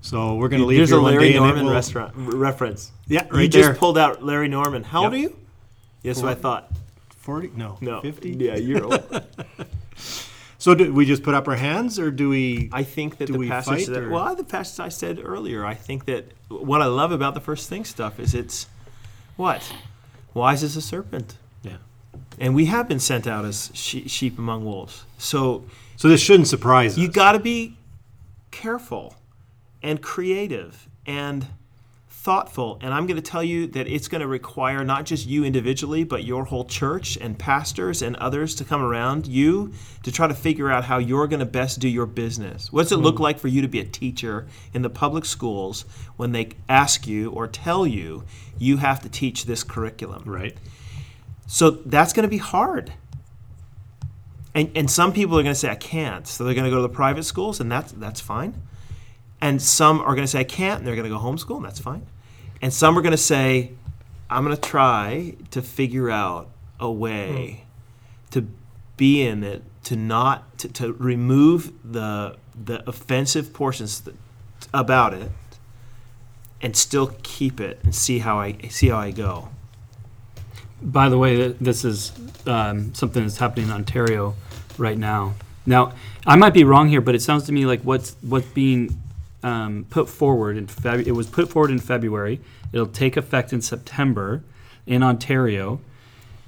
[0.00, 2.14] so we're going to leave here a one Larry day and it Norman will- restaurant
[2.16, 2.90] r- reference.
[3.06, 4.82] Yeah, right You right just pulled out Larry Norman.
[4.84, 5.18] How old Yep.
[5.18, 5.36] are you?
[6.02, 6.70] Yes, what I thought.
[7.18, 7.50] Forty?
[7.54, 8.30] No, No, fifty.
[8.30, 9.24] Yeah, you're old.
[10.58, 12.68] So do we just put up our hands, or do we?
[12.70, 15.18] I think that Do the we passage fight, that, or- well, the passage I said
[15.22, 15.64] earlier.
[15.64, 18.66] I think that what I love about the first thing stuff is it's
[19.36, 19.72] what
[20.34, 21.36] wise as a serpent.
[21.62, 21.78] Yeah.
[22.38, 25.04] And we have been sent out as she- sheep among wolves.
[25.16, 25.64] So
[26.00, 27.76] So this shouldn't surprise you You got to be
[28.50, 29.14] careful
[29.82, 31.46] and creative and
[32.08, 32.78] thoughtful.
[32.80, 36.04] And I'm going to tell you that it's going to require not just you individually,
[36.04, 40.32] but your whole church and pastors and others to come around you to try to
[40.32, 42.72] figure out how you're going to best do your business.
[42.72, 43.24] What does it look hmm.
[43.24, 45.84] like for you to be a teacher in the public schools
[46.16, 48.24] when they ask you or tell you
[48.58, 50.22] you have to teach this curriculum?
[50.24, 50.56] right.
[51.46, 52.94] So that's going to be hard.
[54.54, 56.26] And, and some people are going to say, I can't.
[56.26, 58.60] So they're going to go to the private schools, and that's, that's fine.
[59.40, 61.64] And some are going to say, I can't, and they're going to go homeschool, and
[61.64, 62.06] that's fine.
[62.60, 63.72] And some are going to say,
[64.28, 68.30] I'm going to try to figure out a way hmm.
[68.32, 68.48] to
[68.96, 74.14] be in it, to not, to, to remove the, the offensive portions that,
[74.74, 75.30] about it,
[76.60, 79.48] and still keep it and see how I, see how I go.
[80.82, 82.12] By the way, th- this is
[82.46, 84.34] um, something that's happening in Ontario
[84.78, 85.34] right now.
[85.66, 85.92] Now,
[86.26, 89.00] I might be wrong here, but it sounds to me like what's what's being
[89.42, 92.40] um, put forward in Feb- it was put forward in February.
[92.72, 94.42] It'll take effect in September
[94.86, 95.80] in Ontario,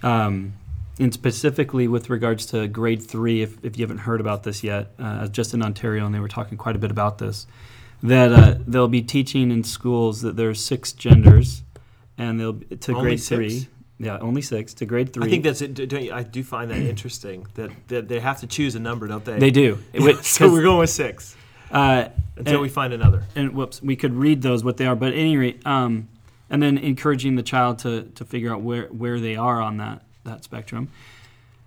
[0.02, 0.54] um,
[0.98, 3.42] and specifically with regards to grade three.
[3.42, 6.28] If, if you haven't heard about this yet, uh, just in Ontario, and they were
[6.28, 7.46] talking quite a bit about this,
[8.02, 11.62] that uh, they'll be teaching in schools that there's six genders,
[12.16, 13.28] and they'll to Only grade six?
[13.36, 13.68] three.
[14.02, 15.24] Yeah, only six to grade three.
[15.26, 15.74] I think that's it.
[15.74, 18.80] do- Don't you, I do find that interesting that, that they have to choose a
[18.80, 19.38] number, don't they?
[19.38, 19.78] they do.
[19.92, 21.36] It- so 'cause, we're going with six
[21.70, 23.22] uh, until and- we find another.
[23.36, 26.08] and whoops, we could read those what they are, but at any rate, um,
[26.50, 30.02] and then encouraging the child to, to figure out where, where they are on that,
[30.24, 30.88] that spectrum.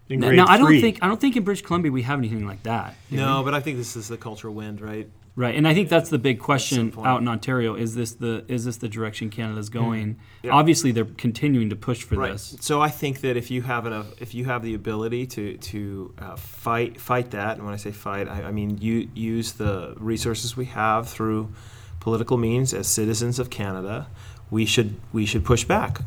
[0.10, 2.20] In Now, grade now, I don't think I don't think in British Columbia we have
[2.20, 2.94] anything like that.
[3.10, 3.46] No, we?
[3.46, 5.10] but I think this is the cultural wind, right?
[5.36, 7.08] Right, and I think that's the big question point.
[7.08, 10.18] out in Ontario: is this the is this the direction Canada's going?
[10.44, 10.52] Yeah.
[10.52, 12.32] Obviously, they're continuing to push for right.
[12.34, 12.56] this.
[12.62, 16.14] So I think that if you have enough, if you have the ability to to
[16.18, 19.96] uh, fight fight that, and when I say fight, I, I mean you use the
[19.98, 21.52] resources we have through
[22.00, 24.08] political means as citizens of Canada.
[24.52, 26.02] We should we should push back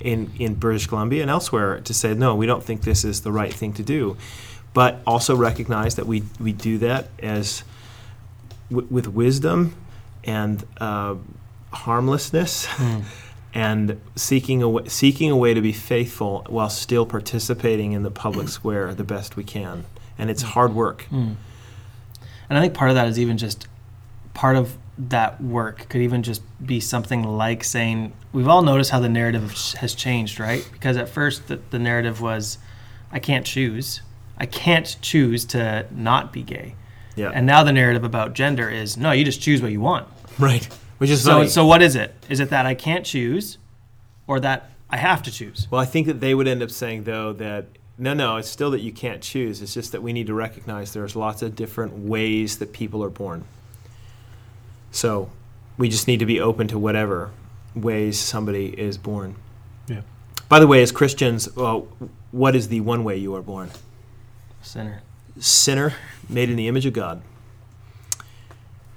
[0.00, 3.32] in in British Columbia and elsewhere to say no, we don't think this is the
[3.32, 4.16] right thing to do,
[4.74, 7.64] but also recognize that we we do that as
[8.70, 9.74] w- with wisdom
[10.24, 11.14] and uh,
[11.72, 13.00] harmlessness hmm.
[13.54, 18.10] and seeking a way, seeking a way to be faithful while still participating in the
[18.10, 18.52] public hmm.
[18.52, 19.84] square the best we can.
[20.18, 20.48] And it's hmm.
[20.48, 21.06] hard work.
[22.48, 23.68] And I think part of that is even just
[24.34, 29.00] part of that work could even just be something like saying we've all noticed how
[29.00, 30.68] the narrative has changed, right?
[30.72, 32.58] Because at first the, the narrative was
[33.12, 34.02] I can't choose.
[34.36, 36.74] I can't choose to not be gay.
[37.18, 37.30] Yeah.
[37.34, 40.06] And now the narrative about gender is no, you just choose what you want.
[40.38, 40.66] right.
[40.98, 41.48] Which is So funny.
[41.48, 42.14] so what is it?
[42.28, 43.58] Is it that I can't choose
[44.26, 45.68] or that I have to choose?
[45.70, 47.66] well, I think that they would end up saying though that
[48.00, 49.60] no, no, it's still that you can't choose.
[49.60, 53.10] It's just that we need to recognize there's lots of different ways that people are
[53.10, 53.44] born.
[54.92, 55.30] So
[55.76, 57.30] we just need to be open to whatever
[57.74, 59.34] ways somebody is born.
[59.88, 60.02] Yeah.
[60.48, 61.88] By the way, as Christians, well,
[62.30, 63.70] what is the one way you are born?
[64.62, 65.02] Sinner.
[65.40, 65.94] Sinner
[66.28, 67.22] made in the image of God.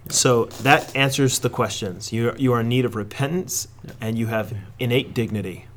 [0.09, 2.11] So that answers the questions.
[2.11, 3.67] You, you are in need of repentance
[4.01, 5.67] and you have innate dignity.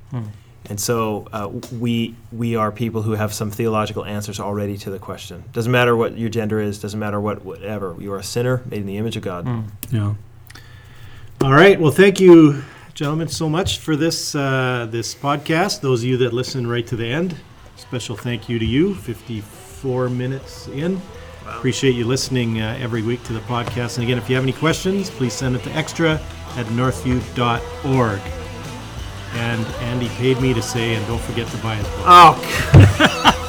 [0.66, 4.98] And so uh, we, we are people who have some theological answers already to the
[4.98, 5.44] question.
[5.52, 7.94] Doesn't matter what your gender is, doesn't matter what whatever.
[7.98, 9.46] You are a sinner made in the image of God.
[9.90, 10.14] Yeah.
[11.42, 11.78] All right.
[11.78, 12.62] Well, thank you,
[12.94, 15.82] gentlemen, so much for this uh, this podcast.
[15.82, 17.36] Those of you that listen right to the end,
[17.76, 18.94] special thank you to you.
[19.84, 20.98] Fifty-four minutes in.
[21.46, 23.96] Appreciate you listening uh, every week to the podcast.
[23.98, 26.12] And again, if you have any questions, please send it to extra
[26.56, 28.20] at northview.org.
[29.34, 31.96] And Andy paid me to say, and don't forget to buy his book.
[32.06, 33.40] Oh,